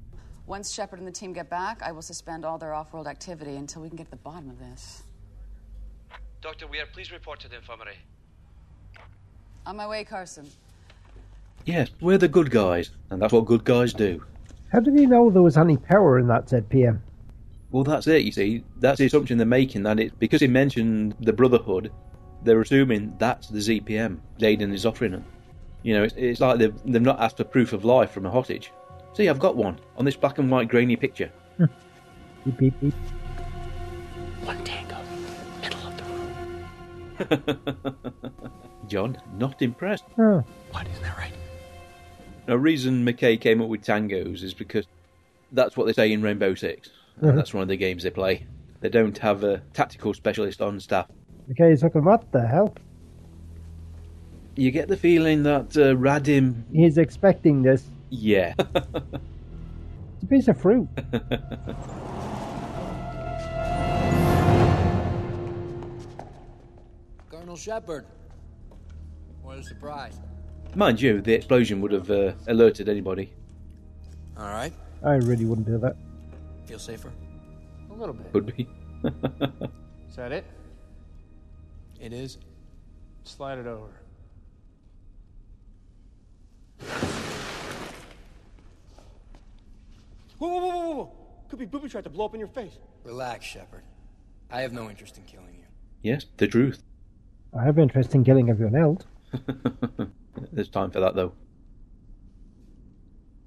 [0.53, 3.55] Once Sheppard and the team get back, I will suspend all their off world activity
[3.55, 5.01] until we can get to the bottom of this.
[6.43, 6.67] Dr.
[6.67, 7.95] Weir, please report to the infirmary.
[9.65, 10.47] On my way, Carson.
[11.65, 14.23] Yes, we're the good guys, and that's what good guys do.
[14.71, 16.99] How did he know there was any power in that ZPM?
[17.71, 18.63] Well, that's it, you see.
[18.77, 21.91] That's the assumption they're making, that it's because he mentioned the Brotherhood,
[22.43, 25.25] they're assuming that's the ZPM Ladon is offering them.
[25.81, 28.29] You know, it's, it's like they've, they've not asked for proof of life from a
[28.29, 28.71] hostage.
[29.13, 31.31] See, I've got one on this black and white grainy picture.
[32.45, 32.93] Beep, beep, beep.
[34.43, 34.97] One tango,
[35.61, 36.03] middle of the
[37.37, 38.33] room.
[38.89, 40.03] John, not impressed.
[40.19, 40.43] Oh.
[40.71, 41.31] What, isn't that right?
[42.45, 44.85] The reason McKay came up with tangos is because
[45.53, 46.89] that's what they say in Rainbow 6.
[47.21, 47.29] Mhm.
[47.29, 48.45] And that's one of the games they play.
[48.81, 51.07] They don't have a tactical specialist on staff.
[51.51, 52.75] Okay, he's looking, what the hell?
[54.57, 56.63] You get the feeling that uh, Radim.
[56.73, 57.85] He's expecting this.
[58.13, 58.53] Yeah.
[60.15, 60.87] It's a piece of fruit.
[67.29, 68.05] Colonel Sheppard.
[69.41, 70.19] What a surprise.
[70.75, 73.33] Mind you, the explosion would have uh, alerted anybody.
[74.37, 74.71] All right.
[75.03, 75.97] I really wouldn't do that.
[76.65, 77.11] Feel safer?
[77.91, 78.31] A little bit.
[78.31, 78.69] Could be.
[80.07, 80.45] Is that it?
[81.99, 82.37] It is.
[83.23, 84.02] Slide it over.
[90.43, 91.11] Whoa, whoa, whoa, whoa, whoa!
[91.49, 92.77] Could be booby trapped to blow up in your face.
[93.05, 93.83] Relax, Sheppard.
[94.51, 95.63] I have no interest in killing you.
[96.01, 96.83] Yes, the truth.
[97.57, 99.03] I have interest in killing everyone else.
[100.51, 101.31] There's time for that, though.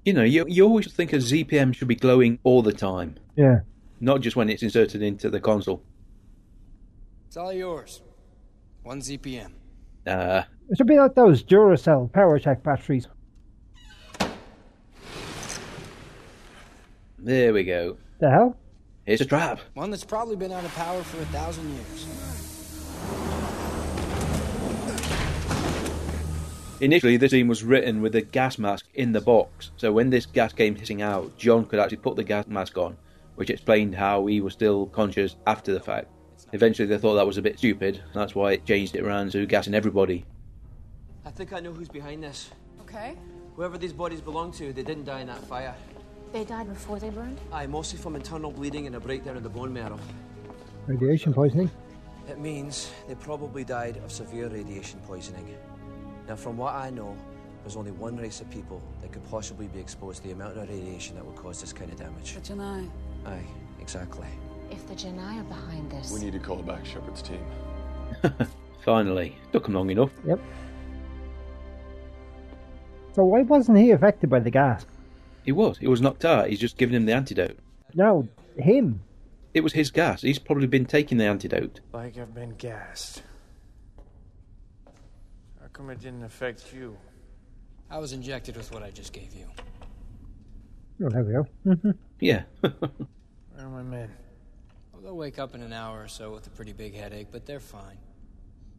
[0.05, 3.59] You know, you, you always think a ZPM should be glowing all the time, Yeah.
[3.99, 5.83] not just when it's inserted into the console.
[7.27, 8.01] It's all yours.
[8.81, 9.51] One ZPM.
[10.07, 13.07] Uh, It should be like those Duracell PowerTech batteries.
[17.19, 17.97] There we go.
[18.19, 18.57] The hell?
[19.05, 19.59] It's a trap.
[19.73, 22.07] One that's probably been out of power for a thousand years.
[26.79, 30.27] Initially, this scene was written with a gas mask in the box, so when this
[30.27, 32.97] gas came hissing out, John could actually put the gas mask on,
[33.35, 36.07] which explained how he was still conscious after the fact.
[36.53, 39.31] Eventually, they thought that was a bit stupid, and that's why it changed it around
[39.31, 40.23] to gassing everybody.
[41.25, 42.51] I think I know who's behind this.
[42.81, 43.17] Okay.
[43.55, 45.73] Whoever these bodies belong to, they didn't die in that fire.
[46.33, 47.39] They died before they burned?
[47.51, 49.99] Aye, mostly from internal bleeding and a breakdown in the bone marrow.
[50.85, 51.69] Radiation poisoning.
[52.27, 55.57] It means they probably died of severe radiation poisoning.
[56.27, 57.15] Now, from what I know,
[57.63, 60.69] there's only one race of people that could possibly be exposed to the amount of
[60.69, 62.35] radiation that would cause this kind of damage.
[62.35, 62.89] The Genii.
[63.25, 63.45] Aye,
[63.79, 64.27] exactly.
[64.69, 66.11] If the Genii are behind this.
[66.11, 67.45] We need to call back Sheppard's team.
[68.85, 69.37] Finally.
[69.53, 70.11] Took him long enough.
[70.25, 70.39] Yep.
[73.13, 74.85] So why wasn't he affected by the gas?
[75.47, 75.77] He was.
[75.77, 76.49] He was knocked out.
[76.49, 77.57] He's just given him the antidote.
[77.95, 78.27] No,
[78.57, 78.99] him.
[79.53, 80.21] It was his gas.
[80.21, 81.79] He's probably been taking the antidote.
[81.93, 83.23] Like I've been gassed.
[85.61, 86.97] How come it didn't affect you?
[87.89, 89.47] I was injected with what I just gave you.
[91.01, 91.93] Oh, there we go.
[92.19, 92.43] Yeah.
[92.59, 92.73] Where
[93.59, 94.11] are my men?
[94.91, 97.45] Well, they'll wake up in an hour or so with a pretty big headache, but
[97.45, 97.99] they're fine.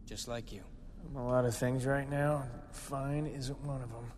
[0.05, 0.61] Just like you.
[1.07, 2.45] I'm a lot of things right now.
[2.73, 4.12] Fine isn't one of them.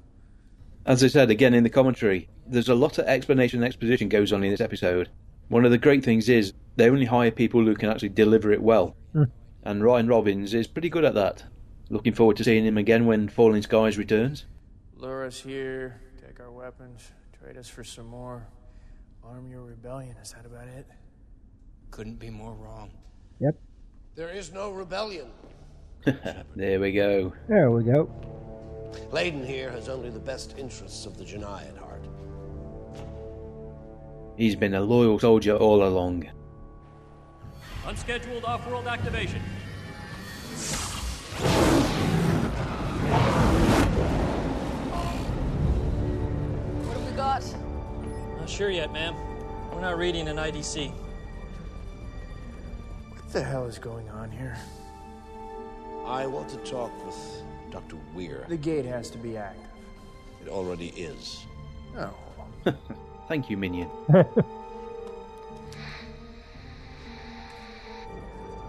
[0.86, 4.32] As I said again in the commentary, there's a lot of explanation and exposition goes
[4.32, 5.10] on in this episode.
[5.48, 8.62] One of the great things is they only hire people who can actually deliver it
[8.62, 8.96] well.
[9.12, 9.24] Hmm.
[9.62, 11.44] And Ryan Robbins is pretty good at that.
[11.90, 14.46] Looking forward to seeing him again when Falling Skies returns.
[14.96, 18.46] Lure us here, take our weapons, trade us for some more.
[19.22, 20.16] Arm your rebellion.
[20.22, 20.86] Is that about it?
[21.90, 22.90] Couldn't be more wrong.
[23.40, 23.56] Yep.
[24.14, 25.30] There is no rebellion.
[26.56, 27.32] there we go.
[27.48, 28.10] There we go.
[29.11, 32.05] Layden here has only the best interests of the Genii at heart.
[34.36, 36.28] He's been a loyal soldier all along.
[37.86, 39.43] Unscheduled off-world activation.
[46.84, 47.45] What have we got?
[48.38, 49.14] Not sure yet, ma'am.
[49.72, 50.93] We're not reading an IDC.
[53.11, 54.57] What the hell is going on here?
[56.07, 57.96] I want to talk with Dr.
[58.14, 58.44] Weir.
[58.48, 59.64] The gate has to be active.
[60.44, 61.44] It already is.
[61.96, 62.14] Oh.
[63.28, 63.88] Thank you, Minion.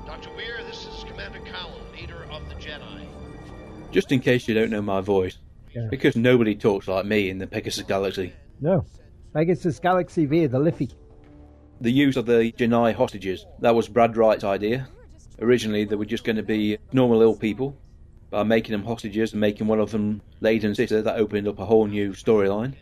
[0.06, 0.30] Dr.
[0.36, 3.08] Weir, this is Commander Cowen, leader of the Genii.
[3.92, 5.38] Just in case you don't know my voice,
[5.74, 5.88] Yeah.
[5.90, 8.34] because nobody talks like me in the Pegasus Galaxy.
[8.60, 8.86] No.
[9.34, 10.90] Pegasus Galaxy via the Liffey.
[11.80, 14.88] The use of the Genii hostages, that was Brad Wright's idea.
[15.40, 17.76] Originally, they were just going to be normal ill people.
[18.32, 21.66] By making them hostages and making one of them Ladon's sister, that opened up a
[21.66, 22.76] whole new storyline.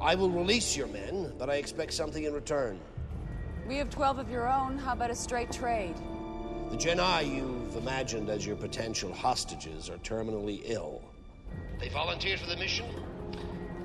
[0.00, 2.80] I will release your men, but I expect something in return.
[3.68, 4.78] We have 12 of your own.
[4.78, 5.94] How about a straight trade?
[6.70, 11.02] The Genii you've imagined as your potential hostages are terminally ill.
[11.78, 12.86] They volunteered for the mission.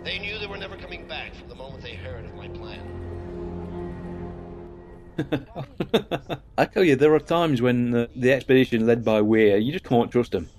[0.04, 2.99] They knew they were never coming back from the moment they heard of my plan.
[6.58, 9.86] I tell you, there are times when uh, the expedition led by Weir, you just
[9.86, 10.50] can't trust them.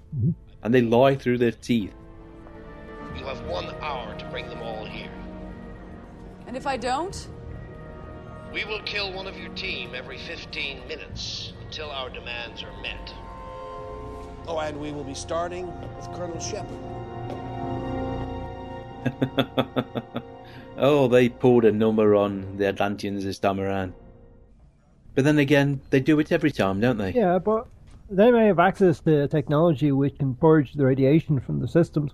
[0.63, 1.95] And they lie through their teeth.
[3.17, 5.11] You have one hour to bring them all here.
[6.47, 7.29] And if I don't?
[8.53, 13.15] We will kill one of your team every 15 minutes until our demands are met.
[14.47, 16.79] Oh, and we will be starting with Colonel Sheppard.
[20.77, 23.95] oh, they pulled a number on the Atlanteans this time around.
[25.15, 27.13] But then again, they do it every time, don't they?
[27.13, 27.67] Yeah, but
[28.09, 32.13] they may have access to technology which can purge the radiation from the systems.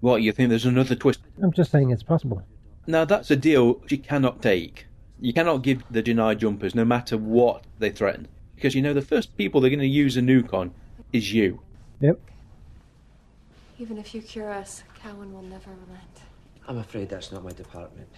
[0.00, 1.20] What, you think there's another twist?
[1.42, 2.42] I'm just saying it's possible.
[2.86, 4.86] Now, that's a deal you cannot take.
[5.20, 8.28] You cannot give the Genii jumpers, no matter what they threaten.
[8.54, 10.72] Because you know the first people they're going to use a nuke on
[11.12, 11.60] is you.
[12.00, 12.20] Yep.
[13.78, 16.22] Even if you cure us, Cowen will never relent.
[16.68, 18.08] I'm afraid that's not my department.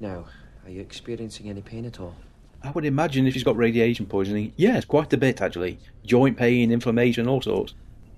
[0.00, 0.26] Now,
[0.64, 2.16] are you experiencing any pain at all?
[2.64, 5.78] I would imagine if she's got radiation poisoning, yes, quite a bit actually.
[6.04, 7.74] Joint pain, inflammation, all sorts.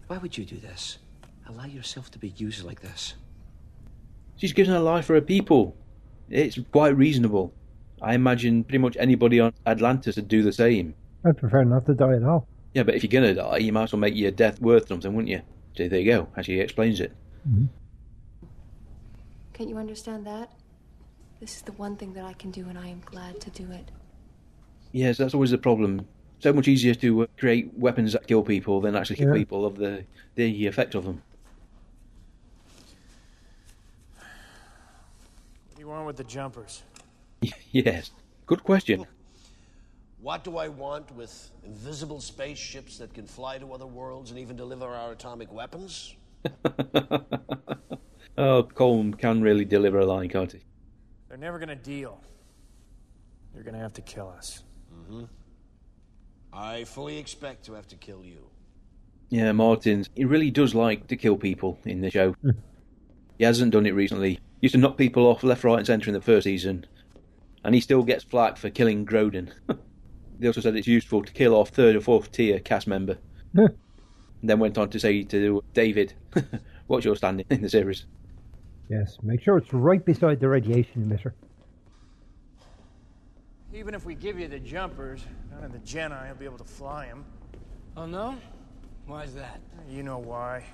[0.06, 0.98] Why would you do this?
[1.48, 3.14] Allow yourself to be used like this.
[4.36, 5.76] She's given her life for her people.
[6.28, 7.54] It's quite reasonable.
[8.02, 10.94] I imagine pretty much anybody on Atlantis would do the same.
[11.24, 12.46] I'd prefer not to die at all.
[12.74, 15.14] Yeah, but if you're gonna die, you might as well make your death worth something,
[15.14, 15.42] wouldn't you?
[15.76, 16.28] So there you go.
[16.36, 17.12] Actually, he explains it.
[17.48, 17.66] Mm-hmm.
[19.54, 20.52] Can't you understand that?
[21.40, 23.70] This is the one thing that I can do, and I am glad to do
[23.70, 23.90] it.
[24.94, 26.06] Yes, that's always the problem.
[26.38, 29.42] So much easier to uh, create weapons that kill people than actually kill Yeah.
[29.42, 30.04] people of the
[30.36, 31.20] the effect of them.
[35.66, 36.84] What do you want with the jumpers?
[37.72, 38.12] yes,
[38.46, 39.04] good question.
[40.20, 44.56] What do I want with invisible spaceships that can fly to other worlds and even
[44.56, 46.14] deliver our atomic weapons?
[48.36, 50.58] Oh, Colm can really deliver a line, can't he?
[51.28, 52.20] They're never gonna deal.
[53.54, 54.63] You're gonna have to kill us.
[55.10, 55.24] Mm-hmm.
[56.52, 58.38] I fully expect to have to kill you.
[59.28, 60.08] Yeah, Martins.
[60.14, 62.36] He really does like to kill people in the show.
[63.38, 64.34] he hasn't done it recently.
[64.34, 66.86] He used to knock people off left, right, and centre in the first season,
[67.64, 69.50] and he still gets flack for killing Grodin.
[70.38, 73.18] they also said it's useful to kill off third or fourth tier cast member.
[73.54, 73.70] And
[74.42, 76.14] then went on to say to David,
[76.86, 78.06] "What's your standing in the series?"
[78.88, 81.32] Yes, make sure it's right beside the radiation emitter.
[83.74, 86.64] Even if we give you the jumpers, none of the Genii will be able to
[86.64, 87.24] fly them.
[87.96, 88.38] Oh, no?
[89.06, 89.60] Why is that?
[89.90, 90.64] You know why.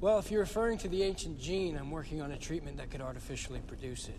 [0.00, 3.00] Well, if you're referring to the ancient gene, I'm working on a treatment that could
[3.00, 4.18] artificially produce it.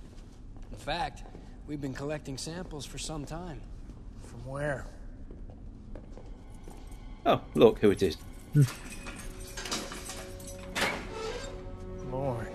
[0.71, 1.23] In fact,
[1.67, 3.59] we've been collecting samples for some time.
[4.23, 4.87] From where?
[7.25, 8.15] Oh, look who it is.
[12.09, 12.47] Lorne.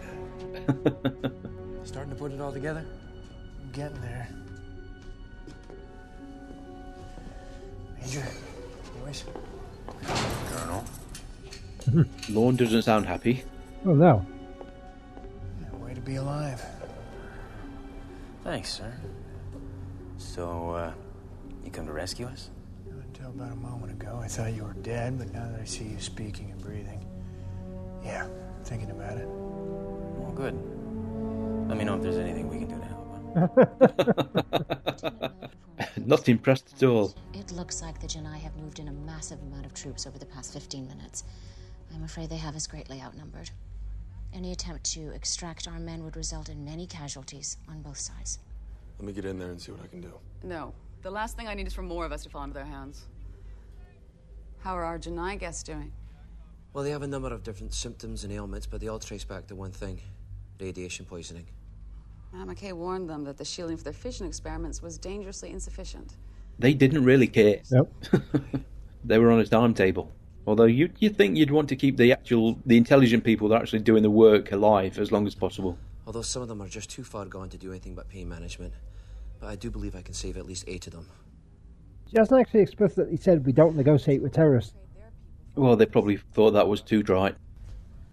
[1.84, 2.86] Starting to put it all together?
[3.80, 4.28] I'm getting there.
[8.00, 8.26] Major,
[9.04, 9.24] boys.
[10.48, 10.84] Colonel.
[12.28, 13.44] Lorne doesn't sound happy.
[13.86, 14.26] Oh no.
[15.74, 16.64] Way to be alive.
[18.42, 18.92] Thanks, sir.
[20.16, 20.92] So, uh,
[21.64, 22.50] you come to rescue us?
[22.90, 25.84] Until about a moment ago, I thought you were dead, but now that I see
[25.84, 27.04] you speaking and breathing,
[28.04, 28.26] yeah,
[28.64, 29.28] thinking about it.
[29.28, 30.54] Well, good.
[31.68, 32.57] Let me know if there's anything we
[35.96, 37.14] Not impressed at all.
[37.34, 40.26] It looks like the Genii have moved in a massive amount of troops over the
[40.26, 41.24] past 15 minutes.
[41.94, 43.50] I'm afraid they have us greatly outnumbered.
[44.32, 48.38] Any attempt to extract our men would result in many casualties on both sides.
[48.98, 50.12] Let me get in there and see what I can do.
[50.42, 50.74] No.
[51.02, 53.06] The last thing I need is for more of us to fall into their hands.
[54.60, 55.92] How are our Genii guests doing?
[56.72, 59.46] Well, they have a number of different symptoms and ailments, but they all trace back
[59.48, 60.00] to one thing
[60.60, 61.46] radiation poisoning.
[62.34, 66.16] Um, McKay warned them that the shielding for their fission experiments was dangerously insufficient.
[66.58, 67.60] They didn't really care.
[67.70, 67.92] Nope.
[69.04, 70.12] they were on a timetable.
[70.46, 73.62] Although you you think you'd want to keep the actual the intelligent people that are
[73.62, 75.78] actually doing the work alive as long as possible.
[76.06, 78.72] Although some of them are just too far gone to do anything but pain management.
[79.40, 81.06] But I do believe I can save at least eight of them.
[82.10, 84.74] She hasn't actually explicitly said we don't negotiate with terrorists.
[85.54, 87.34] Well, they probably thought that was too dry.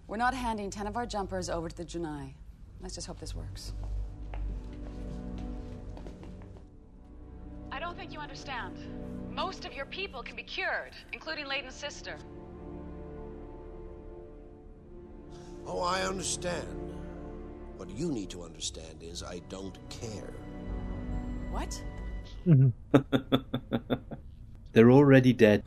[0.08, 2.36] We're not handing ten of our jumpers over to the Genii.
[2.82, 3.74] Let's just hope this works.
[7.86, 8.80] Don't think you understand.
[9.30, 12.18] Most of your people can be cured, including Ladon's sister.
[15.68, 16.96] Oh, I understand.
[17.78, 20.34] What you need to understand is I don't care.
[21.52, 21.80] What?
[22.48, 22.96] Mm-hmm.
[24.74, 25.64] They're already dead.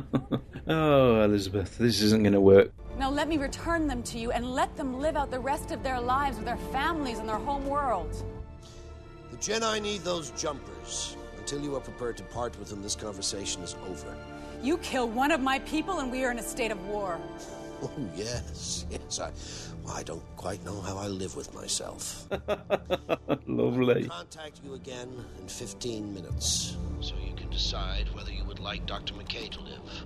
[0.66, 2.72] oh, Elizabeth, this isn't going to work.
[2.98, 5.82] Now let me return them to you and let them live out the rest of
[5.82, 8.24] their lives with their families and their home world.
[9.30, 11.18] The Genii need those jumpers.
[11.50, 14.16] Until you are prepared to part with him, this conversation is over.
[14.62, 17.18] You kill one of my people and we are in a state of war.
[17.82, 19.18] Oh, yes, yes.
[19.18, 19.32] I,
[19.82, 22.28] well, I don't quite know how I live with myself.
[23.48, 24.04] Lovely.
[24.04, 25.08] I'll Contact you again
[25.40, 29.14] in 15 minutes, so you can decide whether you would like Dr.
[29.14, 30.04] McKay to live.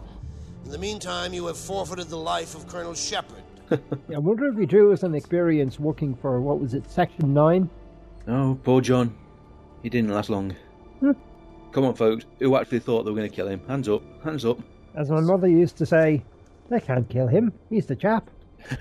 [0.64, 3.42] In the meantime, you have forfeited the life of Colonel Sheppard.
[3.70, 7.68] I wonder if he drew us an experience working for, what was it, Section 9?
[8.28, 9.14] Oh, poor John.
[9.82, 10.56] He didn't last long.
[11.74, 12.24] Come on, folks.
[12.38, 13.60] Who actually thought they were going to kill him?
[13.66, 14.02] Hands up.
[14.22, 14.60] Hands up.
[14.94, 16.22] As my mother used to say,
[16.70, 17.52] they can't kill him.
[17.68, 18.30] He's the chap.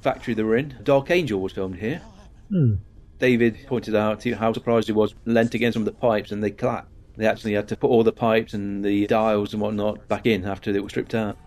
[0.00, 0.74] Factory they were in.
[0.82, 2.02] Dark Angel was filmed here.
[2.50, 2.74] Hmm.
[3.20, 6.32] David pointed out to you how surprised he was lent against some of the pipes
[6.32, 6.90] and they clapped.
[7.16, 10.44] They actually had to put all the pipes and the dials and whatnot back in
[10.44, 11.38] after they were stripped out.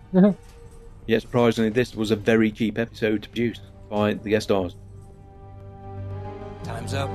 [1.05, 4.77] Yet surprisingly, this was a very cheap episode to produce by the guest stars.
[6.63, 7.09] Time's up.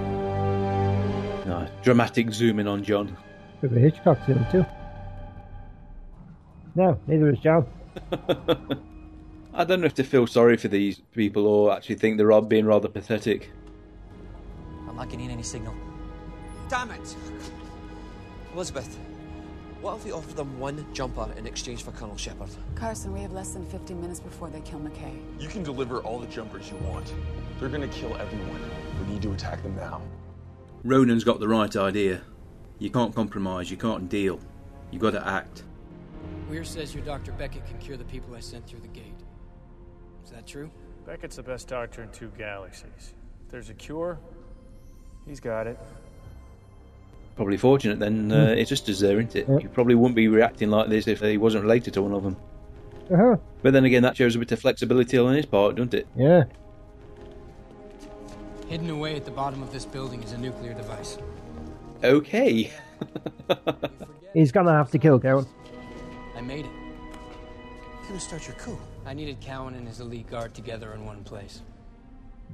[1.44, 1.70] Nice.
[1.82, 3.16] Dramatic zoom in on John.
[3.60, 4.64] Bit of a Hitchcock scene too.
[6.74, 7.66] No, neither is John.
[9.54, 12.40] I don't know if to feel sorry for these people or actually think they're all
[12.40, 13.52] being rather pathetic.
[14.88, 15.74] I'm not getting any signal.
[16.68, 17.16] Damn it!
[18.52, 18.98] Elizabeth,
[19.80, 22.48] what if we offer them one jumper in exchange for Colonel Sheppard?
[22.74, 25.14] Carson, we have less than 50 minutes before they kill McKay.
[25.38, 27.12] You can deliver all the jumpers you want.
[27.60, 28.60] They're gonna kill everyone.
[29.00, 30.00] We need to attack them now.
[30.84, 32.20] Ronon's got the right idea.
[32.78, 34.38] You can't compromise, you can't deal.
[34.90, 35.62] You got to act.
[36.48, 37.32] Weir says your Dr.
[37.32, 39.20] Beckett can cure the people I sent through the gate.
[40.24, 40.70] Is that true?
[41.06, 43.14] Beckett's the best doctor in two galaxies.
[43.44, 44.18] If there's a cure,
[45.26, 45.78] he's got it.
[47.36, 48.30] Probably fortunate then.
[48.30, 49.48] Uh, it's just as there, isn't it?
[49.48, 52.36] You probably wouldn't be reacting like this if he wasn't related to one of them.
[53.10, 53.36] Uh-huh.
[53.62, 56.06] But then again, that shows a bit of flexibility on his part, doesn't it?
[56.16, 56.44] Yeah.
[58.68, 61.18] Hidden away at the bottom of this building is a nuclear device.
[62.02, 62.70] Okay.
[64.34, 65.46] He's gonna have to kill Cowen.
[66.36, 66.70] I made it.
[68.00, 68.78] You're gonna start your coup.
[69.06, 71.60] I needed Cowen and his elite guard together in one place.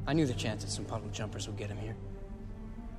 [0.06, 1.96] I knew the chances some puddle jumpers would get him here.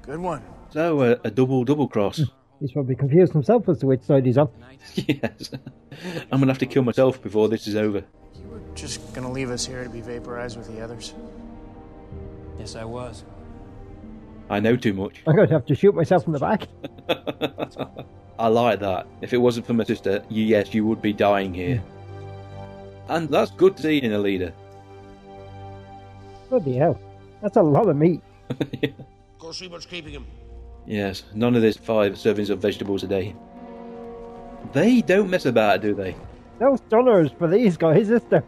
[0.02, 0.42] Good one.
[0.70, 2.22] So, uh, a double double cross.
[2.60, 4.50] He's probably confused himself as to which side he's on.
[4.96, 5.52] yes.
[6.32, 8.04] I'm going to have to kill myself before this is over.
[8.36, 11.14] You were just gonna leave us here to be vaporized with the others.
[12.60, 13.24] Yes, I was.
[14.50, 15.24] I know too much.
[15.26, 16.68] I'm going to have to shoot myself in the back.
[18.40, 19.08] I like that.
[19.22, 21.82] If it wasn't for my sister, you, yes, you would be dying here.
[23.08, 24.54] And that's good to see in a leader.
[26.50, 27.00] Bloody hell.
[27.42, 28.22] That's a lot of meat.
[29.40, 30.26] Go see what's keeping him.
[30.86, 33.36] Yes, none of this five servings of vegetables a day.
[34.74, 36.16] They don't mess about, do they?
[36.60, 38.44] No stunners for these guys, is there?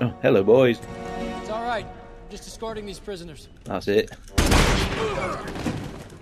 [0.00, 0.78] Oh, hello, boys.
[2.32, 2.76] It's all right.
[2.76, 3.48] Just escorting these prisoners.
[3.64, 4.10] That's it.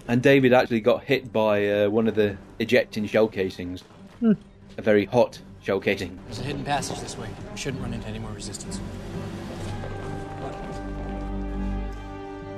[0.08, 3.82] And David actually got hit by uh, one of the ejecting shell casings.
[4.18, 4.32] Hmm.
[4.78, 6.18] A very hot shell casing.
[6.26, 7.28] There's a hidden passage this way.
[7.52, 8.80] We shouldn't run into any more resistance.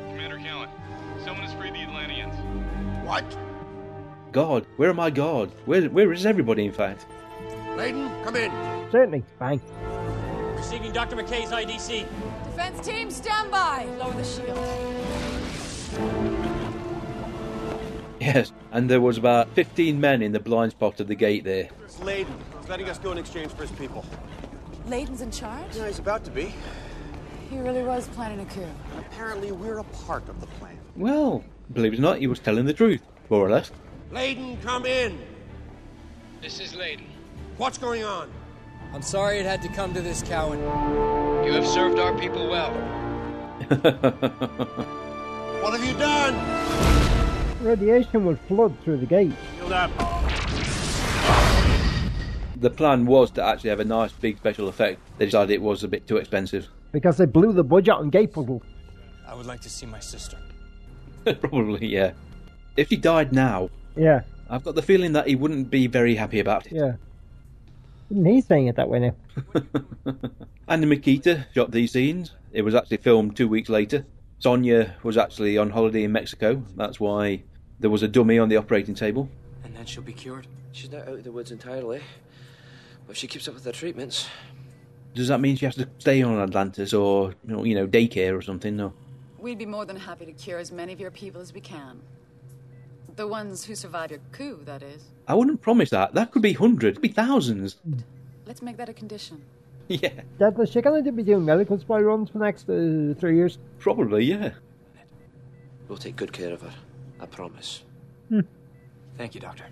[0.09, 0.69] Commander Cowen,
[1.25, 2.35] someone has freed the Atlanteans.
[3.07, 3.25] What?
[4.33, 5.53] God, where are my God?
[5.67, 7.07] Where, where is everybody, in fact?
[7.77, 8.51] Ladon, come in.
[8.91, 9.25] Certainly.
[9.39, 9.61] Bang.
[10.57, 11.17] Receiving Dr.
[11.17, 12.07] McKay's IDC.
[12.53, 13.87] Defense team, stand by!
[13.99, 14.59] Lower the shield.
[18.21, 21.71] Yes, and there was about 15 men in the blind spot of the gate there.
[21.83, 22.27] It's Ladon.
[22.61, 24.05] He's letting us go in exchange for his people.
[24.87, 25.75] Ladon's in charge?
[25.75, 26.53] Yeah, he's about to be.
[27.49, 28.67] He really was planning a coup.
[28.99, 30.79] Apparently, we're a part of the plan.
[30.95, 31.43] Well,
[31.73, 33.01] believe it or not, he was telling the truth,
[33.31, 33.71] more or less.
[34.11, 35.19] Ladon, come in.
[36.43, 37.07] This is Ladon.
[37.57, 38.31] What's going on?
[38.93, 41.32] I'm sorry it had to come to this, Cowen.
[41.45, 42.73] You have served our people well.
[45.63, 46.35] What have you done?
[47.65, 49.33] Radiation would flood through the gate.
[49.57, 49.91] Shield up.
[52.57, 55.01] The plan was to actually have a nice big special effect.
[55.19, 56.67] They decided it was a bit too expensive.
[56.91, 58.61] Because they blew the budget on gate puzzle.
[59.27, 60.37] I would like to see my sister.
[61.41, 62.13] Probably, yeah.
[62.77, 64.23] If he died now, Yeah.
[64.51, 66.73] I've got the feeling that he wouldn't be very happy about it.
[66.73, 66.95] Yeah.
[68.13, 69.15] Even he's saying it that way now.
[70.69, 72.33] Andy Mikita shot these scenes.
[72.53, 74.05] It was actually filmed two weeks later.
[74.39, 76.63] Sonia was actually on holiday in Mexico.
[76.77, 77.43] That's why
[77.81, 79.31] there was a dummy on the operating table.
[79.65, 80.47] And then she'll be cured.
[80.73, 82.03] She's not out of the woods entirely.
[83.07, 84.29] But if she keeps up with her treatments,
[85.15, 88.77] Does that mean she has to stay on Atlantis or, you know daycare or something?
[88.77, 88.93] No.
[89.39, 92.03] We'd be more than happy to cure as many of your people as we can.
[93.17, 95.05] The ones who survive your coup, that is.
[95.29, 96.15] I wouldn't promise that.
[96.15, 97.77] That could be hundreds, could be thousands.
[98.47, 99.43] Let's make that a condition.
[99.89, 103.19] yeah, Dad, is she going to be doing medical spy runs for the next uh,
[103.21, 103.59] three years?
[103.79, 104.51] probably, yeah.
[105.89, 106.73] we'll take good care of her.
[107.21, 107.83] I promise.
[108.29, 108.41] Hmm.
[109.19, 109.65] Thank you, Doctor.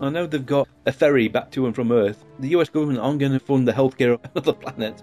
[0.00, 2.24] I know they've got a ferry back to and from Earth.
[2.40, 5.02] The US government aren't going to fund the healthcare of another planet.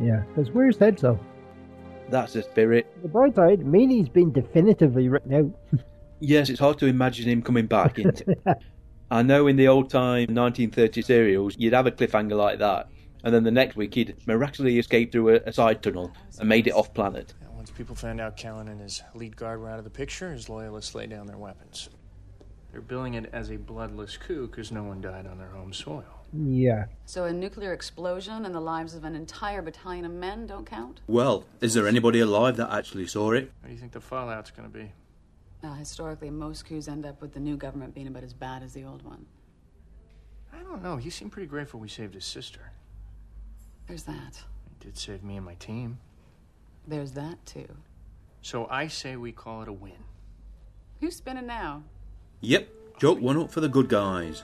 [0.00, 0.24] Yeah.
[0.28, 1.18] Because where's head so?
[2.08, 2.86] That's the spirit.
[3.02, 5.80] The bright side, Meaney's been definitively written out.
[6.20, 7.98] Yes, it's hard to imagine him coming back.
[7.98, 8.38] Isn't it?
[9.10, 12.88] I know in the old time 1930 serials, you'd have a cliffhanger like that,
[13.24, 16.66] and then the next week he'd miraculously escape through a, a side tunnel and made
[16.68, 17.34] it off planet.
[17.56, 20.48] Once people found out Cowen and his lead guard were out of the picture, his
[20.48, 21.88] loyalists laid down their weapons.
[22.72, 26.04] They're billing it as a bloodless coup because no one died on their home soil.
[26.32, 26.84] yeah.
[27.04, 31.00] So a nuclear explosion and the lives of an entire battalion of men don't count?
[31.08, 33.50] Well, is there anybody alive that actually saw it?
[33.60, 34.92] What do you think the fallout's going to be?
[35.62, 38.72] Now, historically, most coups end up with the new government being about as bad as
[38.72, 39.26] the old one.
[40.52, 40.96] I don't know.
[40.96, 42.72] He seemed pretty grateful we saved his sister.
[43.86, 44.42] There's that.
[44.68, 45.98] He did save me and my team.
[46.86, 47.68] There's that, too.
[48.42, 49.92] So I say we call it a win.
[51.00, 51.82] Who's spinning now?
[52.40, 54.42] Yep, joke one up for the good guys.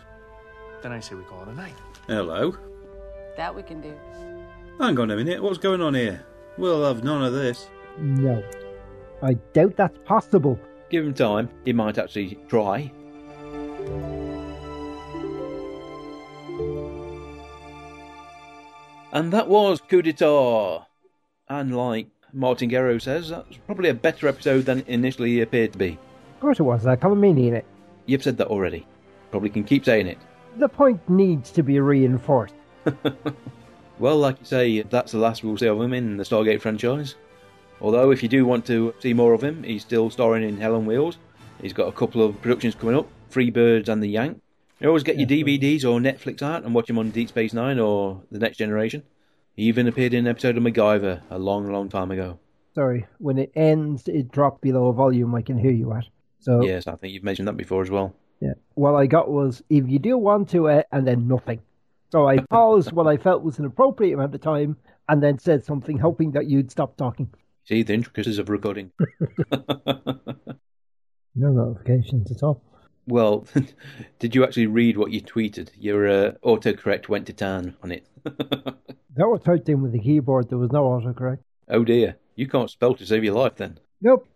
[0.82, 1.74] Then I say we call it a night.
[2.06, 2.56] Hello.
[3.36, 3.94] That we can do.
[4.78, 6.24] Hang on a minute, what's going on here?
[6.58, 7.68] We'll have none of this.
[7.98, 8.42] No.
[9.22, 10.60] I doubt that's possible.
[10.90, 12.90] Give him time, he might actually try.
[19.12, 20.86] And that was Coup d'etat.
[21.48, 25.78] And like Martin Gero says, that's probably a better episode than it initially appeared to
[25.78, 25.98] be.
[26.34, 26.82] Of course it was.
[26.82, 27.64] That Colm Meaney in it.
[28.06, 28.86] You've said that already.
[29.30, 30.18] Probably can keep saying it.
[30.56, 32.54] The point needs to be reinforced.
[33.98, 37.14] Well, like you say, that's the last we'll see of him in the Stargate franchise.
[37.80, 40.74] Although, if you do want to see more of him, he's still starring in Hell
[40.74, 41.18] on Wheels.
[41.60, 44.40] He's got a couple of productions coming up Free Birds and The Yank.
[44.80, 47.78] You always get your DVDs or Netflix out and watch him on Deep Space Nine
[47.78, 49.02] or The Next Generation.
[49.54, 52.38] He even appeared in an episode of MacGyver a long, long time ago.
[52.74, 56.04] Sorry, when it ends, it dropped below a volume I can hear you at.
[56.40, 58.14] So Yes, I think you've mentioned that before as well.
[58.40, 58.52] Yeah.
[58.74, 61.60] What I got was if you do want to, uh, and then nothing.
[62.12, 64.76] So I paused what I felt was an appropriate amount of time,
[65.08, 67.30] and then said something, hoping that you'd stop talking.
[67.66, 68.92] See the intricacies of recording.
[71.38, 72.62] No notifications at all.
[73.06, 73.46] well,
[74.18, 75.68] did you actually read what you tweeted?
[75.78, 78.06] Your uh, autocorrect went to town on it.
[78.24, 80.48] That was typed in with the keyboard.
[80.48, 81.40] There was no autocorrect.
[81.68, 83.78] oh dear, you can't spell to save your life then.
[84.00, 84.26] Nope.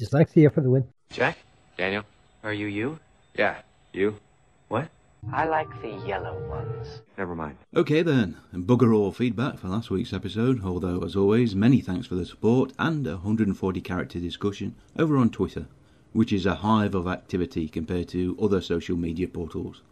[0.00, 0.84] Dyslexia for the win.
[1.10, 1.36] Jack?
[1.76, 2.04] Daniel?
[2.44, 3.00] Are you you?
[3.34, 3.56] Yeah,
[3.92, 4.20] you.
[4.68, 4.88] What?
[5.32, 7.02] I like the yellow ones.
[7.18, 7.56] Never mind.
[7.74, 12.06] Okay then, and bugger all feedback for last week's episode, although as always, many thanks
[12.06, 15.66] for the support and a 140 character discussion over on Twitter,
[16.12, 19.82] which is a hive of activity compared to other social media portals.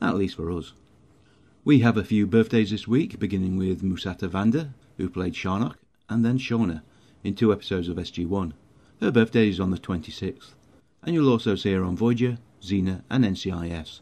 [0.00, 0.72] At least for us.
[1.64, 5.76] We have a few birthdays this week, beginning with Musetta Vander, who played Sharnock,
[6.08, 6.82] and then Shauna,
[7.24, 8.52] in two episodes of SG1.
[9.00, 10.54] Her birthday is on the 26th,
[11.02, 14.00] and you'll also see her on Voyager, Xena, and NCIS.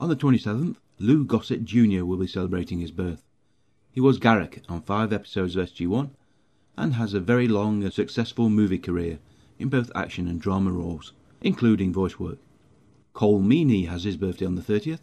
[0.00, 2.04] On the 27th, Lou Gossett Jr.
[2.04, 3.22] will be celebrating his birth.
[3.92, 6.10] He was Gerak on five episodes of SG1
[6.76, 9.18] and has a very long and successful movie career
[9.58, 12.38] in both action and drama roles, including voice work.
[13.14, 15.00] Colm Meaney has his birthday on the 30th,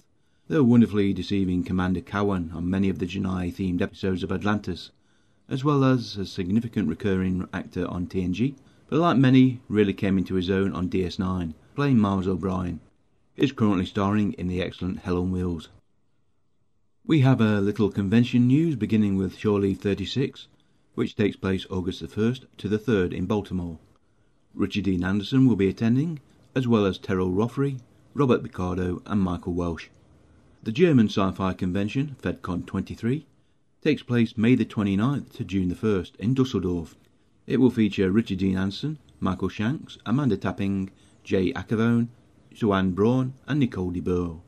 [0.48, 4.90] the wonderfully deceiving Commander Cowen on many of the Genii themed episodes of Atlantis,
[5.48, 8.56] as well as a significant recurring actor on TNG,
[8.88, 12.80] but like many, really came into his own on DS9, playing Miles O'Brien
[13.40, 15.70] is currently starring in the excellent Hell on Wheels.
[17.06, 20.48] We have a little convention news beginning with Shore Leave 36,
[20.94, 23.80] which takes place August the 1st to the 3rd in Baltimore.
[24.54, 26.20] Richard Dean Anderson will be attending,
[26.54, 27.80] as well as Teryl Rothery,
[28.14, 29.88] Robert Picardo, and Michael Welsh.
[30.62, 33.26] The German sci-fi convention, FedCon 23,
[33.82, 36.98] takes place May the 29th to June the 1st in Dusseldorf.
[37.48, 40.92] It will feature Richard Dean Anderson, Michael Shanks, Amanda Tapping,
[41.24, 42.10] Jay Acovone,
[42.54, 44.42] Joanne Braun, and Nicole de Boer.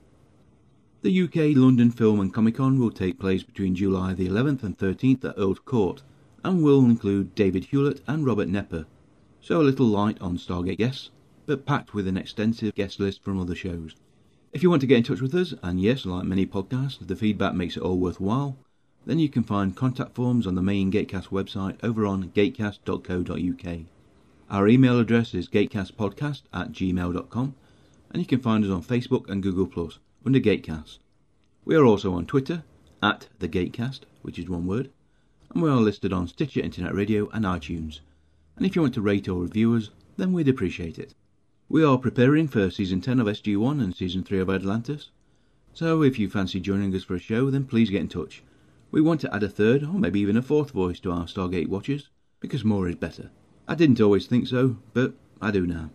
[1.04, 4.78] The UK London Film and Comic Con will take place between July the 11th and
[4.78, 6.04] 13th at Earl's Court
[6.44, 8.86] and will include David Hewlett and Robert Knepper.
[9.40, 11.12] So a little light on Stargate guests,
[11.46, 13.96] but packed with an extensive guest list from other shows.
[14.54, 17.16] If you want to get in touch with us, and yes, like many podcasts, the
[17.16, 18.58] feedback makes it all worthwhile,
[19.06, 23.80] then you can find contact forms on the main Gatecast website over on gatecast.co.uk.
[24.50, 27.56] Our email address is gatecastpodcast at gmail.com,
[28.12, 31.00] and you can find us on Facebook and Google Plus under Gatecast.
[31.66, 32.64] We are also on Twitter
[33.02, 34.90] at the Gatecast, which is one word,
[35.54, 38.02] and we are listed on Stitcher Internet Radio and iTunes.
[38.56, 41.14] And if you want to rate or review us, then we'd appreciate it.
[41.70, 45.10] We are preparing for season 10 of SG1 and season 3 of Atlantis,
[45.74, 48.44] so if you fancy joining us for a show, then please get in touch.
[48.92, 51.70] We want to add a third or maybe even a fourth voice to our Stargate
[51.70, 52.10] watchers,
[52.42, 53.32] because more is better.
[53.68, 55.92] I didn't always think so, but I do now.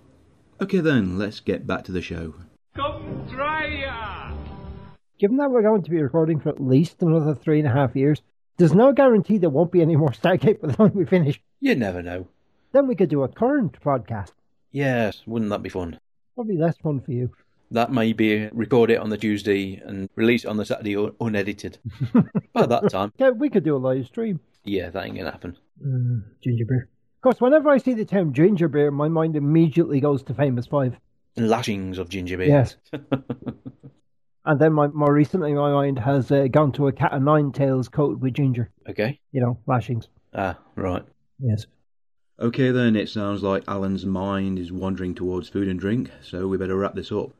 [0.60, 2.34] Okay then, let's get back to the show.
[2.74, 4.32] Come try ya!
[5.18, 7.94] Given that we're going to be recording for at least another three and a half
[7.96, 8.20] years,
[8.56, 11.40] there's no guarantee there won't be any more Stargate by the time we finish.
[11.60, 12.28] You never know.
[12.72, 14.32] Then we could do a current podcast.
[14.72, 15.98] Yes, wouldn't that be fun?
[16.34, 17.30] Probably less fun for you.
[17.70, 21.12] That may be record it on the Tuesday and release it on the Saturday un-
[21.20, 21.78] unedited.
[22.52, 24.40] By that time, Yeah, we could do a live stream.
[24.64, 25.56] yeah, that ain't gonna happen.
[25.84, 26.88] Mm, ginger beer.
[27.26, 30.64] Of course, whenever I see the term ginger beer, my mind immediately goes to Famous
[30.64, 30.96] Five.
[31.36, 32.46] And lashings of ginger beer.
[32.46, 32.76] Yes.
[34.44, 37.50] And then my, more recently, my mind has uh, gone to a cat of nine
[37.50, 38.70] tails coated with ginger.
[38.88, 39.18] Okay.
[39.32, 40.06] You know, lashings.
[40.32, 41.02] Ah, right.
[41.40, 41.66] Yes.
[42.38, 46.56] Okay then, it sounds like Alan's mind is wandering towards food and drink, so we
[46.56, 47.32] better wrap this up.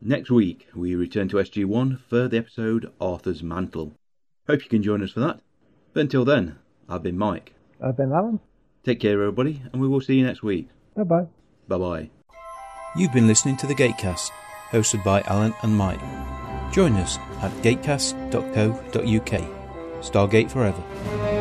[0.00, 3.94] Next week, we return to SG1 for the episode Arthur's Mantle.
[4.46, 5.40] Hope you can join us for that.
[5.92, 6.56] But until then,
[6.88, 7.52] I've been Mike.
[7.82, 8.38] I've been Alan.
[8.84, 10.68] Take care, everybody, and we will see you next week.
[10.94, 11.26] Bye bye.
[11.68, 12.10] Bye bye.
[12.96, 14.30] You've been listening to the Gatecast,
[14.70, 16.00] hosted by Alan and Mike.
[16.72, 19.40] Join us at gatecast.co.uk.
[20.02, 21.33] Stargate Forever.